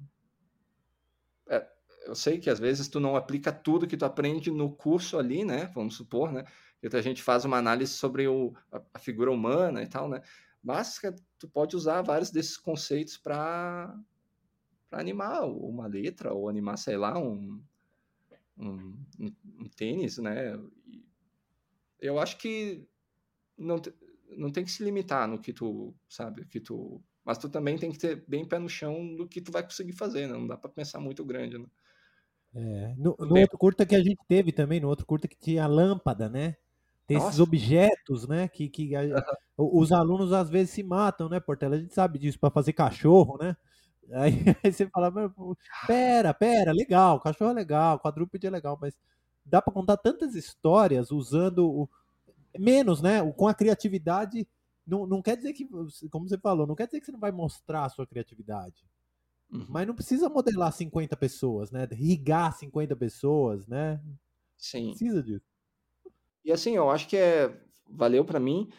É, 1.48 1.66
eu 2.06 2.14
sei 2.14 2.38
que 2.38 2.50
às 2.50 2.58
vezes 2.58 2.88
tu 2.88 2.98
não 3.00 3.16
aplica 3.16 3.52
tudo 3.52 3.86
que 3.86 3.96
tu 3.96 4.04
aprende 4.04 4.50
no 4.50 4.74
curso 4.74 5.18
ali, 5.18 5.44
né? 5.44 5.70
Vamos 5.74 5.96
supor, 5.96 6.32
né? 6.32 6.44
Que 6.80 6.96
a 6.96 7.02
gente 7.02 7.22
faz 7.22 7.44
uma 7.44 7.58
análise 7.58 7.92
sobre 7.92 8.26
o, 8.28 8.54
a, 8.72 8.80
a 8.94 8.98
figura 8.98 9.30
humana 9.30 9.82
e 9.82 9.86
tal, 9.86 10.08
né? 10.08 10.22
Mas 10.62 11.00
tu 11.38 11.48
pode 11.48 11.76
usar 11.76 12.02
vários 12.02 12.30
desses 12.30 12.56
conceitos 12.56 13.16
para 13.16 13.94
para 14.88 15.00
animar 15.00 15.44
uma 15.46 15.86
letra 15.86 16.32
ou 16.32 16.48
animar, 16.48 16.78
sei 16.78 16.96
lá, 16.96 17.18
um, 17.18 17.62
um, 18.56 18.94
um, 19.18 19.32
um 19.60 19.68
tênis, 19.76 20.18
né? 20.18 20.58
Eu 22.00 22.18
acho 22.18 22.38
que 22.38 22.86
não, 23.56 23.80
não 24.36 24.50
tem 24.50 24.64
que 24.64 24.70
se 24.70 24.82
limitar 24.82 25.28
no 25.28 25.40
que 25.40 25.52
tu, 25.52 25.94
sabe, 26.08 26.44
que 26.46 26.60
tu... 26.60 27.02
Mas 27.24 27.36
tu 27.36 27.48
também 27.48 27.76
tem 27.76 27.92
que 27.92 27.98
ter 27.98 28.24
bem 28.26 28.46
pé 28.46 28.58
no 28.58 28.68
chão 28.68 29.14
do 29.14 29.28
que 29.28 29.40
tu 29.40 29.52
vai 29.52 29.62
conseguir 29.62 29.92
fazer, 29.92 30.26
né? 30.26 30.32
Não 30.32 30.46
dá 30.46 30.56
para 30.56 30.70
pensar 30.70 30.98
muito 30.98 31.24
grande, 31.24 31.58
né? 31.58 31.66
É, 32.54 32.94
no, 32.96 33.14
no 33.18 33.38
outro 33.38 33.58
curta 33.58 33.84
que 33.84 33.94
a 33.94 34.02
gente 34.02 34.18
teve 34.26 34.50
também, 34.52 34.80
no 34.80 34.88
outro 34.88 35.04
curta 35.04 35.28
que 35.28 35.36
tinha 35.36 35.64
a 35.64 35.66
lâmpada, 35.66 36.30
né? 36.30 36.56
Tem 37.06 37.16
Nossa. 37.16 37.28
esses 37.28 37.40
objetos, 37.40 38.26
né? 38.26 38.48
Que, 38.48 38.68
que 38.68 38.96
a, 38.96 39.02
os 39.56 39.92
alunos 39.92 40.32
às 40.32 40.48
vezes 40.48 40.70
se 40.70 40.82
matam, 40.82 41.28
né, 41.28 41.38
Portela? 41.38 41.76
A 41.76 41.78
gente 41.78 41.92
sabe 41.92 42.18
disso, 42.18 42.38
para 42.38 42.50
fazer 42.50 42.72
cachorro, 42.72 43.36
né? 43.38 43.56
Aí, 44.12 44.32
aí 44.64 44.72
você 44.72 44.86
fala, 44.86 45.12
pera, 45.86 46.32
pera, 46.34 46.72
legal, 46.72 47.20
cachorro 47.20 47.50
é 47.50 47.54
legal, 47.54 47.98
quadrúpede 47.98 48.46
é 48.46 48.50
legal, 48.50 48.78
mas 48.80 48.98
dá 49.44 49.60
para 49.60 49.72
contar 49.72 49.96
tantas 49.96 50.34
histórias 50.34 51.10
usando 51.10 51.68
o, 51.68 51.88
menos, 52.58 53.02
né? 53.02 53.20
Com 53.32 53.48
a 53.48 53.54
criatividade, 53.54 54.46
não, 54.86 55.06
não 55.06 55.22
quer 55.22 55.36
dizer 55.36 55.52
que, 55.52 55.66
como 56.10 56.28
você 56.28 56.38
falou, 56.38 56.66
não 56.66 56.74
quer 56.74 56.86
dizer 56.86 57.00
que 57.00 57.06
você 57.06 57.12
não 57.12 57.20
vai 57.20 57.32
mostrar 57.32 57.84
a 57.84 57.88
sua 57.88 58.06
criatividade. 58.06 58.86
Uhum. 59.50 59.66
Mas 59.68 59.86
não 59.86 59.94
precisa 59.94 60.28
modelar 60.28 60.72
50 60.72 61.16
pessoas, 61.16 61.70
né? 61.70 61.88
Rigar 61.90 62.54
50 62.56 62.94
pessoas, 62.96 63.66
né? 63.66 64.00
Sim. 64.56 64.90
Precisa 64.90 65.22
disso. 65.22 65.46
E 66.44 66.52
assim, 66.52 66.76
eu 66.76 66.90
acho 66.90 67.08
que 67.08 67.16
é 67.16 67.58
valeu 67.90 68.22
para 68.22 68.38
mim 68.38 68.70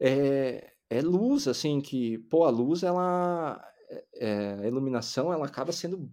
é, 0.00 0.72
é 0.88 1.02
luz, 1.02 1.48
assim, 1.48 1.80
que, 1.80 2.18
pô, 2.18 2.44
a 2.44 2.50
luz, 2.50 2.82
ela 2.82 3.62
é, 4.14 4.54
a 4.62 4.66
iluminação 4.66 5.32
ela 5.32 5.46
acaba 5.46 5.72
sendo 5.72 6.10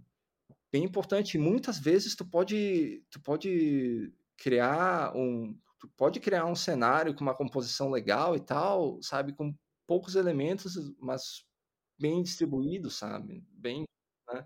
bem 0.72 0.84
importante. 0.84 1.38
Muitas 1.38 1.80
vezes 1.80 2.16
tu 2.16 2.26
pode, 2.26 3.04
tu 3.10 3.20
pode 3.22 4.14
criar 4.38 5.16
um, 5.16 5.58
tu 5.80 5.88
pode 5.96 6.20
criar 6.20 6.46
um 6.46 6.56
cenário 6.56 7.14
com 7.16 7.22
uma 7.22 7.36
composição 7.36 7.90
legal 7.90 8.36
e 8.36 8.40
tal, 8.40 9.02
sabe, 9.02 9.34
com 9.34 9.56
poucos 9.88 10.16
elementos, 10.16 10.76
mas 11.00 11.46
bem 12.00 12.22
distribuídos, 12.22 12.96
sabe, 12.96 13.44
bem, 13.52 13.84
né? 14.32 14.46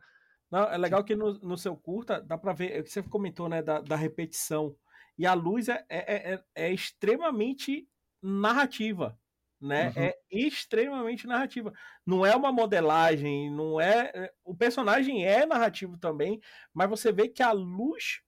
Não, 0.51 0.63
é 0.63 0.77
legal 0.77 1.03
que 1.03 1.15
no, 1.15 1.33
no 1.39 1.57
seu 1.57 1.75
curta 1.75 2.19
dá 2.19 2.37
para 2.37 2.53
ver, 2.53 2.71
é 2.71 2.79
o 2.79 2.83
que 2.83 2.89
você 2.89 3.03
comentou, 3.03 3.47
né, 3.47 3.61
da, 3.61 3.81
da 3.81 3.95
repetição. 3.95 4.75
E 5.17 5.25
a 5.25 5.33
luz 5.33 5.69
é, 5.69 5.85
é, 5.89 6.33
é, 6.33 6.43
é 6.55 6.73
extremamente 6.73 7.87
narrativa 8.21 9.18
né? 9.61 9.93
Uhum. 9.95 10.03
É 10.03 10.17
extremamente 10.31 11.27
narrativa. 11.27 11.73
Não 12.05 12.25
é 12.25 12.35
uma 12.35 12.51
modelagem, 12.51 13.51
não 13.51 13.79
é. 13.79 14.11
é 14.13 14.33
o 14.43 14.55
personagem 14.55 15.25
é 15.25 15.45
narrativo 15.45 15.97
também, 15.97 16.39
mas 16.73 16.89
você 16.89 17.11
vê 17.11 17.27
que 17.27 17.43
a 17.43 17.51
luz 17.51 18.21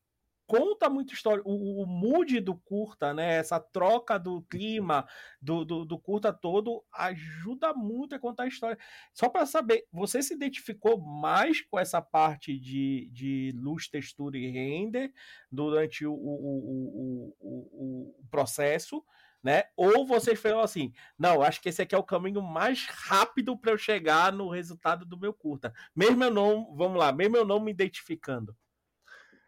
conta 0.51 0.89
muita 0.89 1.13
história. 1.13 1.41
O, 1.45 1.83
o 1.83 1.85
mood 1.85 2.41
do 2.41 2.55
curta, 2.57 3.13
né? 3.13 3.35
Essa 3.35 3.57
troca 3.57 4.19
do 4.19 4.41
clima 4.41 5.07
do, 5.41 5.63
do, 5.63 5.85
do 5.85 5.97
curta 5.97 6.33
todo 6.33 6.83
ajuda 6.93 7.73
muito 7.73 8.15
a 8.15 8.19
contar 8.19 8.43
a 8.43 8.47
história. 8.47 8.77
Só 9.13 9.29
para 9.29 9.45
saber, 9.45 9.87
você 9.93 10.21
se 10.21 10.33
identificou 10.33 10.99
mais 10.99 11.61
com 11.61 11.79
essa 11.79 12.01
parte 12.01 12.59
de, 12.59 13.09
de 13.13 13.53
luz, 13.55 13.87
textura 13.87 14.37
e 14.37 14.51
render 14.51 15.13
durante 15.49 16.05
o, 16.05 16.13
o, 16.13 17.33
o, 17.39 18.19
o 18.19 18.27
processo? 18.29 19.01
Né? 19.43 19.63
Ou 19.75 20.05
vocês 20.05 20.39
falam 20.39 20.61
assim, 20.61 20.93
não, 21.17 21.41
acho 21.41 21.61
que 21.61 21.69
esse 21.69 21.81
aqui 21.81 21.95
é 21.95 21.97
o 21.97 22.03
caminho 22.03 22.41
mais 22.41 22.85
rápido 22.85 23.57
para 23.57 23.71
eu 23.71 23.77
chegar 23.77 24.31
no 24.31 24.49
resultado 24.49 25.05
do 25.05 25.19
meu 25.19 25.33
curta. 25.33 25.73
Mesmo 25.95 26.23
eu 26.23 26.31
não, 26.31 26.75
vamos 26.75 26.97
lá, 26.97 27.11
mesmo 27.11 27.37
eu 27.37 27.45
não 27.45 27.59
me 27.59 27.71
identificando. 27.71 28.55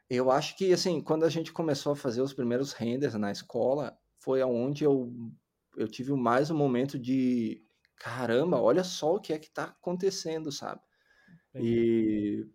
Eu 0.09 0.29
acho 0.31 0.55
que 0.57 0.71
assim, 0.73 1.01
quando 1.01 1.23
a 1.23 1.29
gente 1.29 1.51
começou 1.51 1.93
a 1.93 1.95
fazer 1.95 2.21
os 2.21 2.33
primeiros 2.33 2.73
renders 2.73 3.15
na 3.15 3.31
escola, 3.31 3.97
foi 4.19 4.41
aonde 4.41 4.83
eu 4.83 5.11
eu 5.75 5.87
tive 5.87 6.13
mais 6.13 6.51
um 6.51 6.57
momento 6.57 6.99
de 6.99 7.63
caramba, 7.97 8.61
olha 8.61 8.83
só 8.83 9.15
o 9.15 9.19
que 9.19 9.33
é 9.33 9.39
que 9.39 9.49
tá 9.49 9.63
acontecendo, 9.63 10.51
sabe? 10.51 10.81
E, 11.55 12.45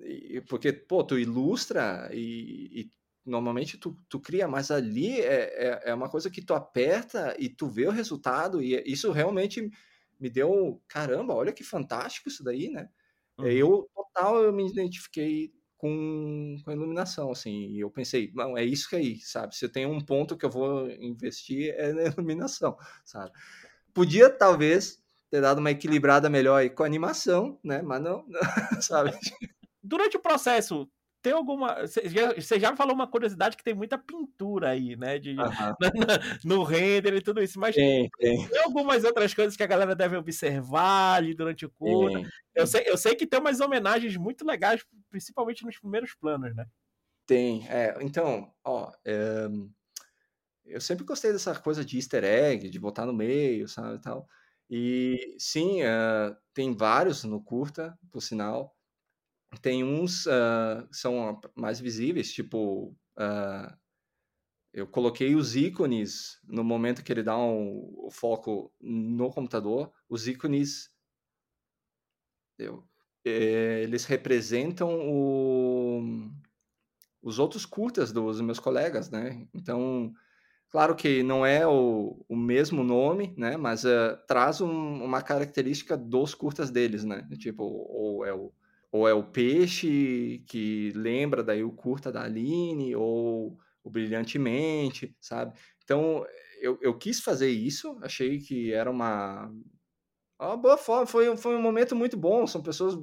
e, 0.00 0.40
porque 0.42 0.72
pô, 0.72 1.02
tu 1.02 1.18
ilustra 1.18 2.10
e, 2.12 2.80
e 2.80 2.90
normalmente 3.24 3.78
tu, 3.78 3.96
tu 4.08 4.18
cria, 4.20 4.48
mas 4.48 4.70
ali 4.70 5.20
é, 5.20 5.68
é, 5.68 5.82
é, 5.86 5.94
uma 5.94 6.08
coisa 6.08 6.30
que 6.30 6.42
tu 6.42 6.54
aperta 6.54 7.34
e 7.38 7.48
tu 7.48 7.68
vê 7.68 7.86
o 7.86 7.92
resultado, 7.92 8.62
e 8.62 8.82
isso 8.86 9.12
realmente 9.12 9.70
me 10.18 10.28
deu, 10.28 10.80
caramba, 10.88 11.34
olha 11.34 11.52
que 11.52 11.64
fantástico 11.64 12.28
isso 12.28 12.42
daí, 12.42 12.68
né? 12.68 12.88
Uhum. 13.38 13.46
Eu, 13.46 13.90
total, 13.94 14.42
eu 14.42 14.52
me 14.52 14.68
identifiquei 14.68 15.52
com, 15.76 16.56
com 16.64 16.70
a 16.70 16.74
iluminação, 16.74 17.30
assim, 17.30 17.70
e 17.70 17.80
eu 17.80 17.90
pensei, 17.90 18.30
não, 18.34 18.56
é 18.56 18.64
isso 18.64 18.94
aí, 18.94 19.18
sabe? 19.20 19.56
Se 19.56 19.68
tem 19.68 19.84
um 19.84 20.00
ponto 20.00 20.36
que 20.36 20.44
eu 20.44 20.50
vou 20.50 20.88
investir 20.90 21.74
é 21.76 21.92
na 21.92 22.04
iluminação, 22.04 22.76
sabe? 23.04 23.32
Podia, 23.92 24.30
talvez, 24.30 25.02
ter 25.28 25.40
dado 25.40 25.58
uma 25.58 25.70
equilibrada 25.70 26.30
melhor 26.30 26.56
aí 26.56 26.70
com 26.70 26.82
a 26.82 26.86
animação, 26.86 27.58
né? 27.64 27.82
Mas 27.82 28.02
não, 28.02 28.24
não 28.28 28.40
sabe? 28.80 29.12
Durante 29.82 30.16
o 30.16 30.20
processo, 30.20 30.88
tem 31.22 31.32
alguma. 31.32 31.80
Você 31.82 32.08
já, 32.08 32.34
você 32.34 32.58
já 32.58 32.76
falou 32.76 32.94
uma 32.94 33.06
curiosidade 33.06 33.56
que 33.56 33.62
tem 33.62 33.72
muita 33.72 33.96
pintura 33.96 34.70
aí, 34.70 34.96
né? 34.96 35.18
De, 35.18 35.36
no 36.44 36.64
render 36.64 37.14
e 37.14 37.22
tudo 37.22 37.40
isso. 37.40 37.60
Mas 37.60 37.76
tem, 37.76 38.10
tem. 38.18 38.48
tem, 38.48 38.62
algumas 38.62 39.04
outras 39.04 39.32
coisas 39.32 39.56
que 39.56 39.62
a 39.62 39.66
galera 39.68 39.94
deve 39.94 40.16
observar 40.16 41.14
ali 41.14 41.32
durante 41.32 41.64
o 41.64 41.70
curso. 41.70 42.28
Eu 42.54 42.66
sei, 42.66 42.82
eu 42.86 42.98
sei 42.98 43.14
que 43.14 43.26
tem 43.26 43.38
umas 43.38 43.60
homenagens 43.60 44.16
muito 44.16 44.44
legais, 44.44 44.84
principalmente 45.08 45.64
nos 45.64 45.78
primeiros 45.78 46.12
planos, 46.14 46.54
né? 46.56 46.66
Tem. 47.24 47.66
É, 47.68 47.96
então, 48.00 48.52
ó. 48.64 48.92
É, 49.04 49.48
eu 50.64 50.80
sempre 50.80 51.04
gostei 51.04 51.32
dessa 51.32 51.54
coisa 51.54 51.84
de 51.84 51.96
easter 51.96 52.24
egg, 52.24 52.68
de 52.68 52.80
botar 52.80 53.06
no 53.06 53.12
meio, 53.12 53.68
sabe? 53.68 54.00
Tal. 54.00 54.28
E 54.68 55.36
sim, 55.38 55.82
uh, 55.82 56.36
tem 56.54 56.74
vários 56.74 57.24
no 57.24 57.42
curta, 57.42 57.96
por 58.10 58.20
sinal. 58.20 58.74
Tem 59.60 59.84
uns 59.84 60.26
uh, 60.26 60.88
são 60.90 61.40
mais 61.54 61.78
visíveis, 61.78 62.32
tipo 62.32 62.96
uh, 63.18 63.76
eu 64.72 64.86
coloquei 64.86 65.34
os 65.34 65.54
ícones 65.54 66.40
no 66.44 66.64
momento 66.64 67.04
que 67.04 67.12
ele 67.12 67.22
dá 67.22 67.36
um, 67.36 67.92
o 68.06 68.10
foco 68.10 68.72
no 68.80 69.30
computador. 69.30 69.92
Os 70.08 70.26
ícones 70.26 70.90
eu, 72.58 72.82
é, 73.24 73.82
eles 73.82 74.06
representam 74.06 74.88
o, 75.00 76.30
os 77.22 77.38
outros 77.38 77.66
curtas 77.66 78.12
dos 78.12 78.40
meus 78.40 78.58
colegas, 78.58 79.10
né? 79.10 79.46
Então, 79.52 80.12
claro 80.70 80.96
que 80.96 81.22
não 81.22 81.44
é 81.44 81.66
o, 81.66 82.24
o 82.26 82.36
mesmo 82.36 82.82
nome, 82.82 83.34
né? 83.36 83.58
Mas 83.58 83.84
uh, 83.84 84.16
traz 84.26 84.62
um, 84.62 85.04
uma 85.04 85.20
característica 85.20 85.96
dos 85.98 86.34
curtas 86.34 86.70
deles, 86.70 87.04
né? 87.04 87.28
Tipo, 87.38 87.64
ou 87.64 88.24
é 88.24 88.32
o 88.32 88.52
ou 88.92 89.08
é 89.08 89.14
o 89.14 89.24
peixe 89.24 90.44
que 90.46 90.92
lembra 90.94 91.42
daí 91.42 91.64
o 91.64 91.72
curta 91.72 92.12
da 92.12 92.24
Aline, 92.24 92.94
ou 92.94 93.58
o 93.82 93.90
brilhantemente, 93.90 95.16
sabe? 95.18 95.58
Então, 95.82 96.24
eu, 96.60 96.78
eu 96.82 96.96
quis 96.96 97.20
fazer 97.20 97.48
isso, 97.50 97.98
achei 98.02 98.38
que 98.38 98.70
era 98.70 98.90
uma, 98.90 99.50
uma 100.38 100.56
boa 100.58 100.76
forma, 100.76 101.06
foi, 101.06 101.34
foi 101.38 101.56
um 101.56 101.62
momento 101.62 101.96
muito 101.96 102.18
bom, 102.18 102.46
são 102.46 102.62
pessoas 102.62 102.94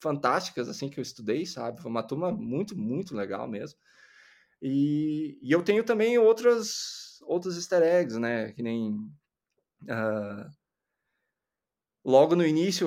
fantásticas, 0.00 0.68
assim, 0.68 0.88
que 0.88 0.98
eu 0.98 1.02
estudei, 1.02 1.44
sabe? 1.44 1.82
Foi 1.82 1.90
uma 1.90 2.06
turma 2.06 2.30
muito, 2.30 2.78
muito 2.78 3.14
legal 3.14 3.48
mesmo. 3.48 3.78
E, 4.62 5.38
e 5.42 5.50
eu 5.50 5.62
tenho 5.62 5.82
também 5.82 6.18
outras, 6.18 7.20
outros 7.22 7.56
easter 7.56 7.82
eggs, 7.82 8.18
né? 8.18 8.52
Que 8.52 8.62
nem... 8.62 8.92
Uh, 9.82 10.48
logo 12.04 12.36
no 12.36 12.46
início, 12.46 12.86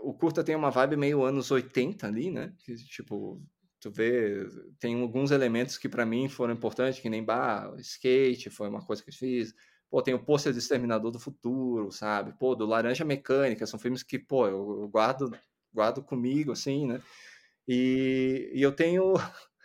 o 0.00 0.14
curta 0.14 0.44
tem 0.44 0.54
uma 0.54 0.70
vibe 0.70 0.96
meio 0.96 1.24
anos 1.24 1.50
80 1.50 2.06
ali, 2.06 2.30
né? 2.30 2.52
Que, 2.58 2.74
tipo, 2.76 3.42
tu 3.80 3.90
vê, 3.90 4.46
tem 4.78 5.00
alguns 5.00 5.30
elementos 5.30 5.78
que 5.78 5.88
para 5.88 6.06
mim 6.06 6.28
foram 6.28 6.54
importantes, 6.54 7.00
que 7.00 7.08
nem 7.08 7.24
bar, 7.24 7.74
skate, 7.78 8.50
foi 8.50 8.68
uma 8.68 8.84
coisa 8.84 9.02
que 9.02 9.10
eu 9.10 9.14
fiz. 9.14 9.54
Pô, 9.90 10.02
tem 10.02 10.14
o 10.14 10.24
pôster 10.24 10.52
do 10.52 10.58
Exterminador 10.58 11.10
do 11.10 11.20
Futuro, 11.20 11.92
sabe? 11.92 12.32
Pô, 12.38 12.54
do 12.54 12.66
Laranja 12.66 13.04
Mecânica, 13.04 13.66
são 13.66 13.78
filmes 13.78 14.02
que, 14.02 14.18
pô, 14.18 14.48
eu 14.48 14.88
guardo, 14.88 15.30
guardo 15.72 16.02
comigo, 16.02 16.52
assim, 16.52 16.86
né? 16.86 17.00
E, 17.68 18.50
e 18.54 18.62
eu 18.62 18.72
tenho 18.72 19.14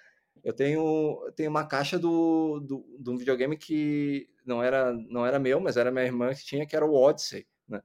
eu 0.43 0.53
tenho, 0.53 1.31
tenho 1.35 1.49
uma 1.49 1.65
caixa 1.65 1.99
do, 1.99 2.59
do, 2.59 2.97
de 2.99 3.09
um 3.09 3.17
videogame 3.17 3.57
que 3.57 4.27
não 4.45 4.61
era, 4.63 4.93
não 4.93 5.25
era 5.25 5.39
meu, 5.39 5.59
mas 5.59 5.77
era 5.77 5.91
minha 5.91 6.05
irmã 6.05 6.33
que 6.33 6.45
tinha, 6.45 6.65
que 6.65 6.75
era 6.75 6.85
o 6.85 6.95
Odyssey, 6.95 7.47
né? 7.67 7.81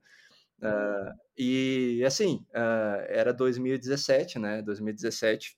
Uh, 0.59 1.13
e 1.37 2.03
assim, 2.05 2.45
uh, 2.49 3.05
era 3.07 3.33
2017, 3.33 4.39
né? 4.39 4.61
2017 4.61 5.57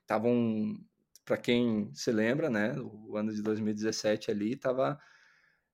estavam, 0.00 0.76
para 1.24 1.36
quem 1.36 1.92
se 1.92 2.12
lembra, 2.12 2.48
né? 2.48 2.74
O 2.78 3.16
ano 3.16 3.34
de 3.34 3.42
2017 3.42 4.30
ali 4.30 4.52
estava 4.52 4.98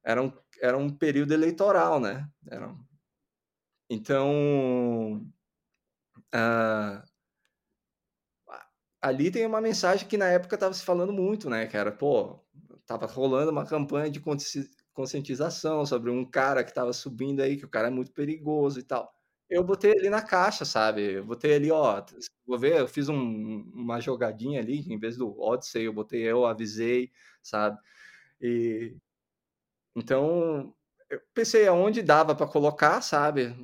era 0.04 0.22
um, 0.22 0.32
era 0.60 0.76
um 0.76 0.90
período 0.90 1.32
eleitoral, 1.32 2.00
né? 2.00 2.28
Era, 2.50 2.74
então 3.90 5.22
uh, 6.34 7.02
ali 9.00 9.30
tem 9.30 9.44
uma 9.44 9.60
mensagem 9.60 10.08
que 10.08 10.16
na 10.16 10.26
época 10.28 10.54
estava 10.56 10.72
se 10.72 10.84
falando 10.84 11.12
muito, 11.12 11.50
né? 11.50 11.66
Que 11.66 11.76
era, 11.76 11.92
pô, 11.92 12.40
tava 12.86 13.06
rolando 13.06 13.50
uma 13.50 13.66
campanha 13.66 14.10
de 14.10 14.20
conscientização 14.92 15.84
sobre 15.86 16.10
um 16.10 16.24
cara 16.24 16.62
que 16.62 16.70
estava 16.70 16.92
subindo 16.92 17.40
aí, 17.40 17.56
que 17.56 17.64
o 17.64 17.68
cara 17.68 17.88
é 17.88 17.90
muito 17.90 18.12
perigoso 18.12 18.78
e 18.78 18.82
tal. 18.82 19.12
Eu 19.48 19.62
botei 19.62 19.92
ali 19.92 20.08
na 20.08 20.22
caixa, 20.22 20.64
sabe? 20.64 21.14
Eu 21.14 21.24
botei 21.24 21.54
ali, 21.54 21.70
ó, 21.70 22.02
vou 22.46 22.58
ver, 22.58 22.80
eu 22.80 22.88
fiz 22.88 23.08
um, 23.08 23.70
uma 23.74 24.00
jogadinha 24.00 24.60
ali, 24.60 24.80
em 24.90 24.98
vez 24.98 25.16
do 25.16 25.38
Odyssey, 25.38 25.84
eu 25.84 25.92
botei 25.92 26.22
eu, 26.22 26.46
avisei, 26.46 27.10
sabe? 27.42 27.78
E 28.40 28.96
então 29.94 30.74
eu 31.10 31.20
pensei 31.34 31.66
aonde 31.68 32.02
dava 32.02 32.34
para 32.34 32.46
colocar, 32.46 33.02
sabe? 33.02 33.54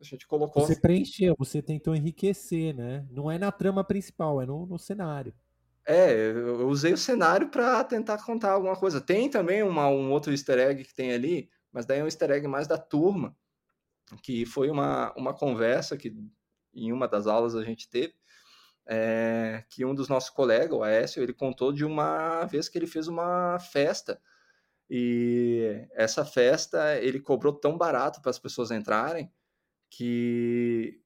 A 0.00 0.04
gente 0.04 0.26
colocou. 0.26 0.64
Você 0.64 0.80
preencheu, 0.80 1.34
você 1.36 1.60
tentou 1.60 1.96
enriquecer, 1.96 2.74
né? 2.74 3.04
Não 3.10 3.30
é 3.30 3.38
na 3.38 3.50
trama 3.50 3.82
principal, 3.82 4.40
é 4.40 4.46
no, 4.46 4.66
no 4.66 4.78
cenário. 4.78 5.34
É, 5.86 6.12
eu 6.12 6.68
usei 6.68 6.92
o 6.92 6.98
cenário 6.98 7.48
para 7.48 7.84
tentar 7.84 8.18
contar 8.24 8.52
alguma 8.52 8.76
coisa. 8.76 9.00
Tem 9.00 9.30
também 9.30 9.62
uma, 9.62 9.88
um 9.88 10.10
outro 10.10 10.32
easter 10.32 10.58
egg 10.58 10.84
que 10.84 10.94
tem 10.94 11.12
ali, 11.12 11.48
mas 11.72 11.86
daí 11.86 12.00
é 12.00 12.02
um 12.02 12.06
easter 12.06 12.30
egg 12.32 12.48
mais 12.48 12.66
da 12.66 12.76
turma, 12.76 13.36
que 14.22 14.44
foi 14.44 14.68
uma, 14.68 15.14
uma 15.16 15.32
conversa 15.32 15.96
que 15.96 16.12
em 16.74 16.92
uma 16.92 17.06
das 17.06 17.26
aulas 17.26 17.54
a 17.54 17.62
gente 17.62 17.88
teve, 17.88 18.14
é, 18.86 19.64
que 19.70 19.84
um 19.84 19.94
dos 19.94 20.08
nossos 20.08 20.30
colegas, 20.30 20.76
o 20.76 20.82
Aécio, 20.82 21.22
ele 21.22 21.32
contou 21.32 21.72
de 21.72 21.84
uma 21.84 22.44
vez 22.46 22.68
que 22.68 22.76
ele 22.78 22.86
fez 22.86 23.08
uma 23.08 23.58
festa 23.58 24.20
e 24.88 25.86
essa 25.92 26.24
festa 26.24 26.96
ele 26.96 27.20
cobrou 27.20 27.52
tão 27.52 27.76
barato 27.76 28.20
para 28.20 28.30
as 28.30 28.38
pessoas 28.38 28.70
entrarem 28.70 29.32
que 29.90 31.00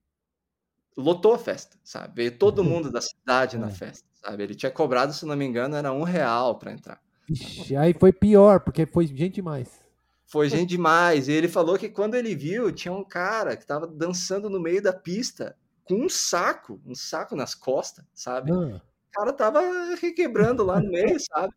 lotou 1.00 1.34
a 1.34 1.38
festa, 1.38 1.76
sabe? 1.82 2.14
Veio 2.14 2.38
todo 2.38 2.64
mundo 2.64 2.90
da 2.90 3.00
cidade 3.00 3.58
na 3.58 3.68
é. 3.68 3.70
festa 3.70 4.10
sabe? 4.22 4.42
Ele 4.42 4.54
tinha 4.54 4.70
cobrado, 4.70 5.12
se 5.12 5.24
não 5.24 5.36
me 5.36 5.44
engano, 5.44 5.76
era 5.76 5.92
um 5.92 6.02
real 6.02 6.58
para 6.58 6.72
entrar. 6.72 7.00
Ixi, 7.28 7.76
aí 7.76 7.94
foi 7.94 8.12
pior, 8.12 8.60
porque 8.60 8.86
foi 8.86 9.06
gente 9.06 9.34
demais. 9.34 9.80
Foi 10.26 10.48
gente 10.48 10.68
demais. 10.68 11.28
E 11.28 11.32
ele 11.32 11.48
falou 11.48 11.78
que 11.78 11.88
quando 11.88 12.14
ele 12.14 12.34
viu, 12.34 12.70
tinha 12.70 12.92
um 12.92 13.04
cara 13.04 13.56
que 13.56 13.62
estava 13.62 13.86
dançando 13.86 14.48
no 14.48 14.60
meio 14.60 14.82
da 14.82 14.92
pista 14.92 15.56
com 15.84 15.94
um 15.94 16.08
saco, 16.08 16.80
um 16.86 16.94
saco 16.94 17.34
nas 17.34 17.54
costas, 17.54 18.04
sabe? 18.14 18.52
Ah. 18.52 18.80
cara 19.12 19.32
tava 19.32 19.60
requebrando 20.00 20.64
lá 20.64 20.80
no 20.80 20.90
meio, 20.90 21.18
sabe? 21.18 21.52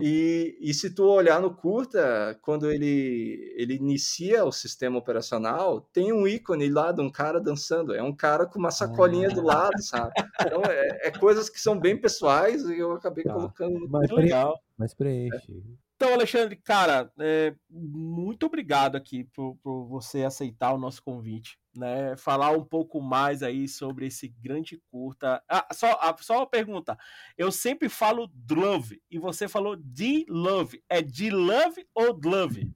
E, 0.00 0.56
e 0.60 0.74
se 0.74 0.94
tu 0.94 1.04
olhar 1.04 1.40
no 1.40 1.54
curta, 1.54 2.38
quando 2.42 2.70
ele, 2.70 3.54
ele 3.56 3.74
inicia 3.74 4.44
o 4.44 4.52
sistema 4.52 4.98
operacional, 4.98 5.80
tem 5.92 6.12
um 6.12 6.26
ícone 6.26 6.68
lá 6.68 6.92
de 6.92 7.00
um 7.00 7.10
cara 7.10 7.40
dançando. 7.40 7.94
É 7.94 8.02
um 8.02 8.14
cara 8.14 8.46
com 8.46 8.58
uma 8.58 8.70
sacolinha 8.70 9.28
do 9.30 9.42
lado, 9.42 9.80
sabe? 9.82 10.12
Então, 10.40 10.62
é, 10.64 11.08
é 11.08 11.10
coisas 11.10 11.48
que 11.48 11.58
são 11.58 11.78
bem 11.78 11.96
pessoais 11.96 12.64
e 12.64 12.78
eu 12.78 12.92
acabei 12.92 13.24
tá. 13.24 13.32
colocando 13.32 13.78
no 13.78 13.88
mas 13.88 14.10
legal. 14.10 14.60
Mas 14.76 14.94
preenche. 14.94 15.62
Então, 16.02 16.14
Alexandre, 16.14 16.56
cara, 16.56 17.12
é, 17.20 17.54
muito 17.70 18.46
obrigado 18.46 18.96
aqui 18.96 19.22
por, 19.32 19.56
por, 19.62 19.86
você 19.86 20.24
aceitar 20.24 20.72
o 20.72 20.78
nosso 20.78 21.00
convite, 21.00 21.56
né? 21.74 22.16
Falar 22.16 22.50
um 22.50 22.64
pouco 22.64 23.00
mais 23.00 23.42
aí 23.42 23.66
sobre 23.68 24.06
esse 24.06 24.28
grande 24.28 24.80
curta. 24.90 25.42
Ah, 25.48 25.66
só, 25.72 25.98
ah, 26.00 26.14
só 26.20 26.38
uma 26.38 26.46
pergunta. 26.46 26.96
Eu 27.36 27.50
sempre 27.50 27.88
falo 27.88 28.30
Love 28.50 29.00
e 29.10 29.18
você 29.18 29.48
falou 29.48 29.76
de 29.76 30.26
Love. 30.28 30.82
É 30.88 31.00
de 31.02 31.30
Love 31.30 31.86
ou 31.94 32.18
Love? 32.22 32.70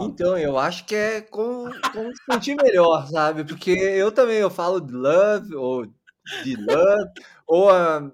Então, 0.00 0.38
eu 0.38 0.56
acho 0.56 0.84
que 0.86 0.94
é 0.94 1.20
como, 1.20 1.68
como 1.92 2.10
sentir 2.30 2.56
melhor, 2.56 3.06
sabe? 3.08 3.44
Porque 3.44 3.70
eu 3.70 4.12
também 4.12 4.36
eu 4.36 4.50
falo 4.50 4.80
de 4.80 4.92
Love 4.92 5.54
ou 5.54 5.86
de 6.44 6.56
Love, 6.56 7.10
ou 7.46 7.68
a 7.68 8.12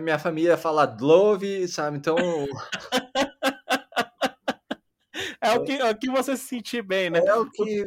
minha 0.00 0.18
família 0.18 0.56
fala 0.56 0.96
Love, 1.00 1.68
sabe? 1.68 1.98
Então. 1.98 2.16
É 5.40 5.52
o 5.52 5.64
que, 5.64 5.72
é 5.72 5.90
o 5.90 5.96
que 5.96 6.10
você 6.10 6.36
se 6.36 6.44
sentir 6.44 6.82
bem, 6.82 7.10
né? 7.10 7.20
É 7.24 7.34
o 7.34 7.48
que. 7.48 7.84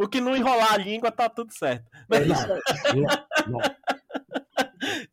O 0.00 0.08
que 0.08 0.18
não 0.18 0.34
enrolar 0.34 0.72
a 0.72 0.78
língua 0.78 1.12
tá 1.12 1.28
tudo 1.28 1.52
certo. 1.52 1.84
É 2.10 2.16
aí. 2.16 2.28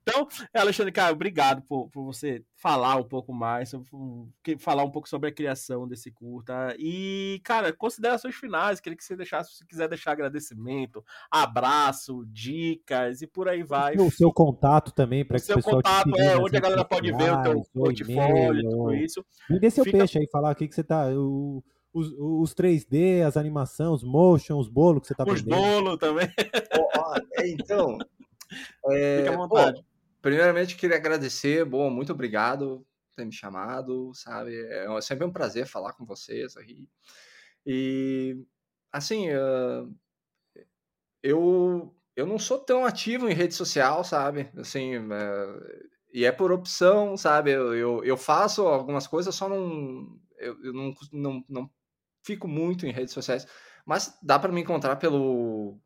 Então, 0.02 0.26
Alexandre, 0.54 0.93
cara, 0.93 1.12
obrigado 1.12 1.62
por, 1.63 1.89
por 1.89 2.06
você 2.06 2.41
falar 2.56 2.95
um 2.95 3.04
pouco 3.04 3.34
mais, 3.34 3.73
falar 4.60 4.86
um 4.86 4.89
pouco 4.89 5.10
sobre 5.10 5.28
a 5.28 5.32
criação 5.32 5.86
desse 5.86 6.10
curta. 6.10 6.73
E, 6.80 7.41
cara, 7.43 7.73
considerações 7.73 8.34
finais, 8.34 8.80
queria 8.80 8.95
que 8.95 9.04
você 9.04 9.15
deixasse, 9.15 9.58
se 9.58 9.67
quiser 9.67 9.89
deixar 9.89 10.13
agradecimento, 10.13 11.04
abraço, 11.30 12.26
dicas 12.28 13.21
e 13.21 13.28
por 13.28 13.50
aí 13.50 13.62
vai. 13.62 13.95
O 13.97 14.10
seu 14.10 14.32
contato 14.32 14.93
também, 14.93 15.26
para 15.26 15.38
que 15.38 15.52
o 15.52 15.56
pessoal 15.56 15.76
contato, 15.76 16.17
é, 16.17 16.38
onde 16.38 16.56
a 16.56 16.62
galera 16.62 16.86
pode 16.86 17.12
ver 17.12 17.34
o 17.34 17.41
teu 17.43 17.62
portfólio, 17.73 18.69
tudo 18.69 18.95
isso. 18.95 19.26
Me 19.50 19.60
dê 19.60 19.69
seu 19.69 19.84
Fica... 19.84 19.97
peixe 19.97 20.19
aí, 20.19 20.30
falar 20.32 20.52
aqui 20.52 20.65
que 20.65 20.76
você 20.76 20.84
tá. 20.84 21.08
O 21.10 21.62
os, 21.98 22.14
os 22.18 22.54
3D, 22.54 23.26
as 23.26 23.36
animações, 23.38 24.02
os 24.02 24.04
motion, 24.04 24.60
os 24.60 24.70
bolos 24.70 25.02
que 25.02 25.08
você 25.08 25.16
tá 25.16 25.24
os 25.24 25.42
vendendo. 25.42 25.58
Os 25.58 25.66
bolos 25.66 25.98
também. 25.98 26.28
então, 27.44 27.98
é, 28.92 29.20
Fica 29.20 29.34
à 29.34 29.38
vontade. 29.38 29.82
Pô, 29.82 29.86
primeiramente, 30.22 30.76
queria 30.76 30.98
agradecer. 30.98 31.66
Bom, 31.66 31.90
muito 31.90 32.14
obrigado 32.14 32.86
por 33.10 33.16
ter 33.16 33.26
me 33.26 33.34
chamado, 33.34 34.12
sabe? 34.14 34.56
É 34.56 35.02
sempre 35.02 35.26
um 35.26 35.32
prazer 35.32 35.66
falar 35.66 35.94
com 35.94 36.06
vocês 36.06 36.56
aí. 36.58 36.88
E, 37.66 38.38
assim, 38.92 39.30
uh, 39.30 39.94
eu, 41.22 41.94
eu 42.16 42.26
não 42.26 42.40
sou 42.40 42.60
tão 42.60 42.86
ativo 42.86 43.30
em 43.30 43.34
rede 43.34 43.54
social, 43.56 44.04
sabe? 44.04 44.50
Assim, 44.56 44.98
uh, 44.98 45.88
e 46.14 46.26
é 46.26 46.32
por 46.32 46.52
opção, 46.52 47.18
sabe? 47.18 47.52
Eu, 47.52 47.76
eu, 47.76 48.04
eu 48.04 48.18
faço 48.18 48.66
algumas 48.68 49.08
coisas, 49.08 49.36
só 49.36 49.50
não. 49.50 50.20
Eu, 50.38 50.64
eu 50.64 50.74
não, 50.74 50.94
não, 51.12 51.46
não 51.50 51.70
fico 52.28 52.48
muito 52.48 52.86
em 52.86 52.92
redes 52.92 53.13
sociais, 53.13 53.48
mas 53.86 54.20
dá 54.22 54.38
para 54.38 54.52
me 54.52 54.62
encontrar 54.62 54.98
pelo, 54.98 55.80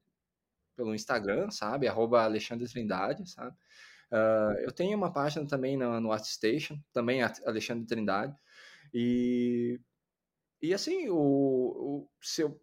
pelo 0.76 0.96
Instagram, 0.96 1.52
sabe? 1.52 1.88
Arroba 1.88 2.24
Alexandre 2.24 2.68
Trindade, 2.68 3.30
sabe? 3.30 3.56
Uh, 4.12 4.58
eu 4.62 4.72
tenho 4.72 4.98
uma 4.98 5.14
página 5.14 5.48
também 5.48 5.78
no, 5.78 6.02
no 6.02 6.12
ArtStation, 6.12 6.78
também 6.92 7.22
Alexandre 7.22 7.86
Trindade. 7.86 8.36
E, 8.92 9.80
e 10.62 10.74
assim, 10.74 11.08
o, 11.10 11.16
o, 11.16 12.10
se 12.22 12.42
eu 12.42 12.60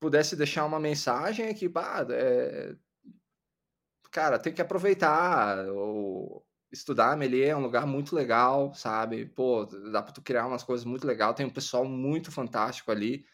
pudesse 0.00 0.36
deixar 0.36 0.66
uma 0.66 0.80
mensagem 0.80 1.46
é 1.46 1.54
que, 1.54 1.68
bah, 1.68 2.04
é, 2.10 2.74
cara, 4.10 4.38
tem 4.38 4.52
que 4.52 4.60
aproveitar. 4.60 5.66
O, 5.68 6.44
estudar 6.72 7.16
Melier 7.16 7.50
é 7.50 7.56
um 7.56 7.62
lugar 7.62 7.86
muito 7.86 8.14
legal, 8.16 8.72
sabe? 8.74 9.26
Pô, 9.26 9.66
dá 9.66 10.02
para 10.02 10.12
tu 10.12 10.22
criar 10.22 10.46
umas 10.46 10.62
coisas 10.62 10.84
muito 10.86 11.06
legal. 11.06 11.34
Tem 11.34 11.44
um 11.44 11.50
pessoal 11.50 11.84
muito 11.84 12.32
fantástico 12.32 12.90
ali 12.90 13.26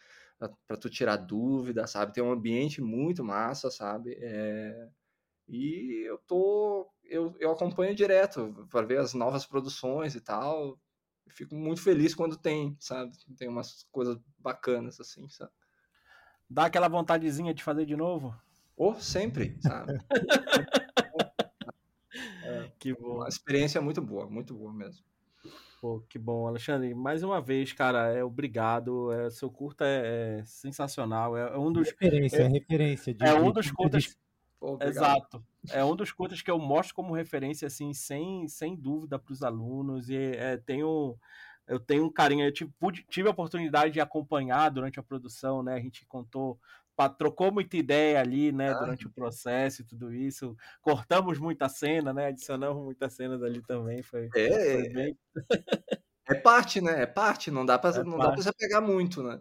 para 0.67 0.77
tu 0.77 0.91
tirar 0.91 1.17
dúvida, 1.17 1.87
sabe? 1.87 2.13
Tem 2.13 2.23
um 2.23 2.33
ambiente 2.33 2.81
muito 2.81 3.25
massa, 3.25 3.71
sabe? 3.71 4.17
É... 4.21 4.89
E 5.49 6.05
eu 6.07 6.19
tô, 6.19 6.91
eu, 7.05 7.35
eu 7.39 7.51
acompanho 7.53 7.95
direto 7.95 8.67
para 8.71 8.87
ver 8.87 8.99
as 8.99 9.15
novas 9.15 9.47
produções 9.47 10.15
e 10.15 10.21
tal. 10.21 10.79
Eu 11.27 11.33
fico 11.33 11.55
muito 11.55 11.81
feliz 11.81 12.15
quando 12.15 12.37
tem, 12.37 12.77
sabe? 12.79 13.13
Tem 13.37 13.49
umas 13.49 13.87
coisas 13.91 14.19
bacanas 14.39 15.01
assim, 15.01 15.29
sabe? 15.29 15.53
Dá 16.51 16.67
aquela 16.67 16.89
vontadezinha 16.89 17.55
de 17.55 17.63
fazer 17.63 17.87
de 17.87 17.97
novo? 17.97 18.35
Ou 18.77 18.93
oh, 18.93 19.01
sempre, 19.01 19.59
sabe? 19.61 19.99
é, 22.69 22.73
que 22.79 22.95
bom. 22.95 23.17
Uma 23.17 23.29
experiência 23.29 23.81
muito 23.81 24.01
boa, 24.01 24.29
muito 24.29 24.55
boa 24.55 24.73
mesmo. 24.73 25.05
Pô, 25.81 26.01
que 26.09 26.19
bom, 26.19 26.47
Alexandre. 26.49 26.93
Mais 26.93 27.23
uma 27.23 27.41
vez, 27.41 27.73
cara, 27.73 28.13
é 28.13 28.25
obrigado. 28.25 29.13
É, 29.13 29.31
seu 29.31 29.49
curta 29.49 29.85
é, 29.85 30.41
é 30.41 30.45
sensacional. 30.45 31.37
É, 31.37 31.55
é 31.55 31.59
um 31.59 31.73
dos. 31.73 31.89
Referência, 31.91 32.39
é, 32.39 32.47
é 32.47 32.49
referência. 32.49 33.15
De, 33.15 33.25
é 33.25 33.35
um 33.35 33.53
dos 33.53 33.71
curtas. 33.71 34.05
De... 34.05 34.17
Pô, 34.59 34.77
Exato. 34.83 35.45
É 35.71 35.85
um 35.85 35.95
dos 35.95 36.11
curtas 36.11 36.43
que 36.43 36.51
eu 36.51 36.59
mostro 36.59 36.97
como 36.97 37.15
referência, 37.15 37.67
assim, 37.67 37.93
sem, 37.93 38.49
sem 38.49 38.75
dúvida 38.75 39.21
para 39.21 39.33
os 39.33 39.43
alunos. 39.45 40.09
E 40.09 40.17
é, 40.17 40.57
tenho. 40.57 41.17
Eu 41.67 41.79
tenho 41.79 42.07
um 42.07 42.11
carinho, 42.11 42.47
eu 42.47 42.53
tive, 42.53 42.73
tive 43.11 43.29
a 43.29 43.31
oportunidade 43.31 43.93
de 43.93 44.01
acompanhar 44.01 44.71
durante 44.71 44.99
a 44.99 45.03
produção, 45.03 45.63
né? 45.63 45.75
A 45.75 45.81
gente 45.81 46.07
contou 46.07 46.59
trocou 47.07 47.53
muita 47.53 47.77
ideia 47.77 48.19
ali, 48.19 48.51
né, 48.51 48.71
ah, 48.71 48.79
durante 48.79 49.07
o 49.07 49.11
processo 49.11 49.83
e 49.83 49.85
tudo 49.85 50.13
isso. 50.13 50.57
Cortamos 50.81 51.39
muita 51.39 51.69
cena, 51.69 52.13
né? 52.15 52.29
Adicionamos 52.29 52.83
muitas 52.83 53.13
cenas 53.13 53.43
ali 53.43 53.61
também. 53.61 54.03
Foi, 54.03 54.25
é, 54.25 54.31
foi 54.31 54.87
é. 54.87 54.89
bem... 54.89 55.19
é 56.29 56.35
parte, 56.35 56.81
né? 56.81 57.03
É 57.03 57.07
parte, 57.07 57.51
não 57.51 57.67
dá 57.67 57.79
para 57.79 58.01
é 58.01 58.05
não 58.05 58.17
dá 58.17 58.31
para 58.31 58.43
você 58.43 58.53
pegar 58.53 58.81
muito, 58.81 59.23
né? 59.23 59.39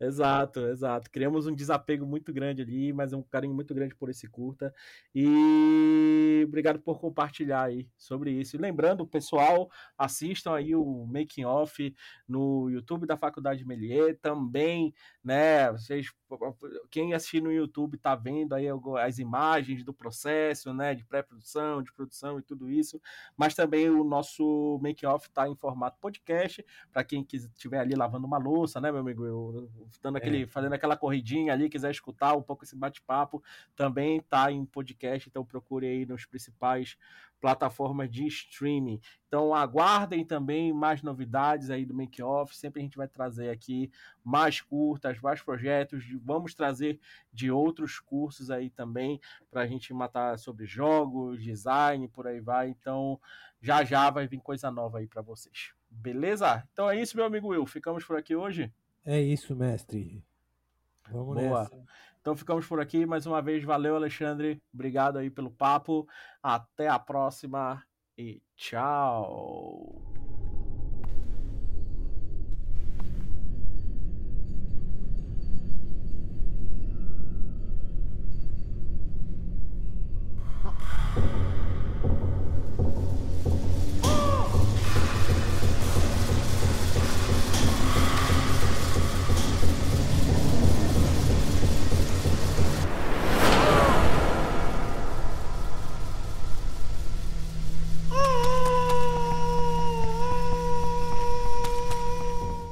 Exato, 0.00 0.60
exato. 0.66 1.10
Criamos 1.10 1.46
um 1.46 1.54
desapego 1.54 2.04
muito 2.04 2.32
grande 2.32 2.62
ali, 2.62 2.92
mas 2.92 3.12
um 3.12 3.22
carinho 3.22 3.54
muito 3.54 3.72
grande 3.74 3.94
por 3.94 4.10
esse 4.10 4.26
curta. 4.26 4.74
E 5.14 6.42
obrigado 6.46 6.80
por 6.80 7.00
compartilhar 7.00 7.62
aí 7.62 7.88
sobre 7.96 8.32
isso. 8.32 8.56
E 8.56 8.58
lembrando, 8.58 9.06
pessoal, 9.06 9.70
assistam 9.96 10.54
aí 10.54 10.74
o 10.74 11.06
Making 11.06 11.44
Off 11.44 11.94
no 12.28 12.68
YouTube 12.70 13.06
da 13.06 13.16
Faculdade 13.16 13.64
Melier. 13.64 14.18
Também, 14.20 14.92
né? 15.22 15.70
Vocês, 15.72 16.08
quem 16.90 17.14
assistir 17.14 17.42
no 17.42 17.52
YouTube 17.52 17.96
tá 17.98 18.14
vendo 18.14 18.54
aí 18.54 18.66
as 19.02 19.18
imagens 19.18 19.84
do 19.84 19.92
processo, 19.92 20.72
né? 20.72 20.94
De 20.94 21.04
pré-produção, 21.04 21.82
de 21.82 21.92
produção 21.92 22.38
e 22.38 22.42
tudo 22.42 22.70
isso. 22.70 23.00
Mas 23.36 23.54
também 23.54 23.88
o 23.90 24.04
nosso 24.04 24.78
Making 24.82 25.06
Off 25.06 25.30
tá 25.30 25.48
em 25.48 25.56
formato 25.56 25.98
podcast 26.00 26.64
para 26.92 27.04
quem 27.04 27.26
estiver 27.32 27.78
ali 27.78 27.94
lavando 27.94 28.26
uma 28.26 28.38
louça, 28.38 28.80
né, 28.80 28.90
meu 28.90 29.00
amigo? 29.00 29.24
Eu, 29.24 29.70
dando 30.02 30.16
aquele, 30.16 30.42
é. 30.42 30.46
fazendo 30.46 30.72
aquela 30.72 30.96
corridinha 30.96 31.52
ali, 31.52 31.68
quiser 31.68 31.90
escutar 31.90 32.34
um 32.34 32.42
pouco 32.42 32.64
esse 32.64 32.76
bate-papo, 32.76 33.42
também 33.74 34.20
tá 34.20 34.50
em 34.50 34.64
podcast, 34.64 35.28
então 35.28 35.44
procure 35.44 35.86
aí 35.86 36.06
nos 36.06 36.26
principais 36.26 36.96
plataformas 37.44 38.10
de 38.10 38.26
streaming. 38.26 38.98
Então 39.26 39.54
aguardem 39.54 40.24
também 40.24 40.72
mais 40.72 41.02
novidades 41.02 41.68
aí 41.68 41.84
do 41.84 41.92
Make 41.92 42.22
Off, 42.22 42.56
sempre 42.56 42.80
a 42.80 42.82
gente 42.82 42.96
vai 42.96 43.06
trazer 43.06 43.50
aqui 43.50 43.90
mais 44.24 44.62
curtas, 44.62 45.20
mais 45.20 45.42
projetos, 45.42 46.06
vamos 46.22 46.54
trazer 46.54 46.98
de 47.30 47.50
outros 47.50 48.00
cursos 48.00 48.50
aí 48.50 48.70
também 48.70 49.20
para 49.50 49.60
a 49.60 49.66
gente 49.66 49.92
matar 49.92 50.38
sobre 50.38 50.64
jogos, 50.64 51.44
design, 51.44 52.08
por 52.08 52.26
aí 52.26 52.40
vai. 52.40 52.70
Então 52.70 53.20
já 53.60 53.84
já 53.84 54.08
vai 54.08 54.26
vir 54.26 54.40
coisa 54.40 54.70
nova 54.70 55.00
aí 55.00 55.06
para 55.06 55.20
vocês. 55.20 55.74
Beleza? 55.90 56.66
Então 56.72 56.88
é 56.88 56.98
isso, 56.98 57.14
meu 57.14 57.26
amigo 57.26 57.48
Will. 57.48 57.66
Ficamos 57.66 58.06
por 58.06 58.16
aqui 58.16 58.34
hoje. 58.34 58.72
É 59.04 59.20
isso, 59.20 59.54
mestre. 59.54 60.24
Vamos 61.10 61.36
Boa. 61.36 61.64
nessa. 61.64 61.78
Então 62.24 62.34
ficamos 62.34 62.66
por 62.66 62.80
aqui. 62.80 63.04
Mais 63.04 63.26
uma 63.26 63.42
vez, 63.42 63.62
valeu, 63.62 63.94
Alexandre. 63.96 64.58
Obrigado 64.72 65.18
aí 65.18 65.28
pelo 65.28 65.50
papo. 65.50 66.08
Até 66.42 66.88
a 66.88 66.98
próxima 66.98 67.84
e 68.16 68.40
tchau. 68.56 70.23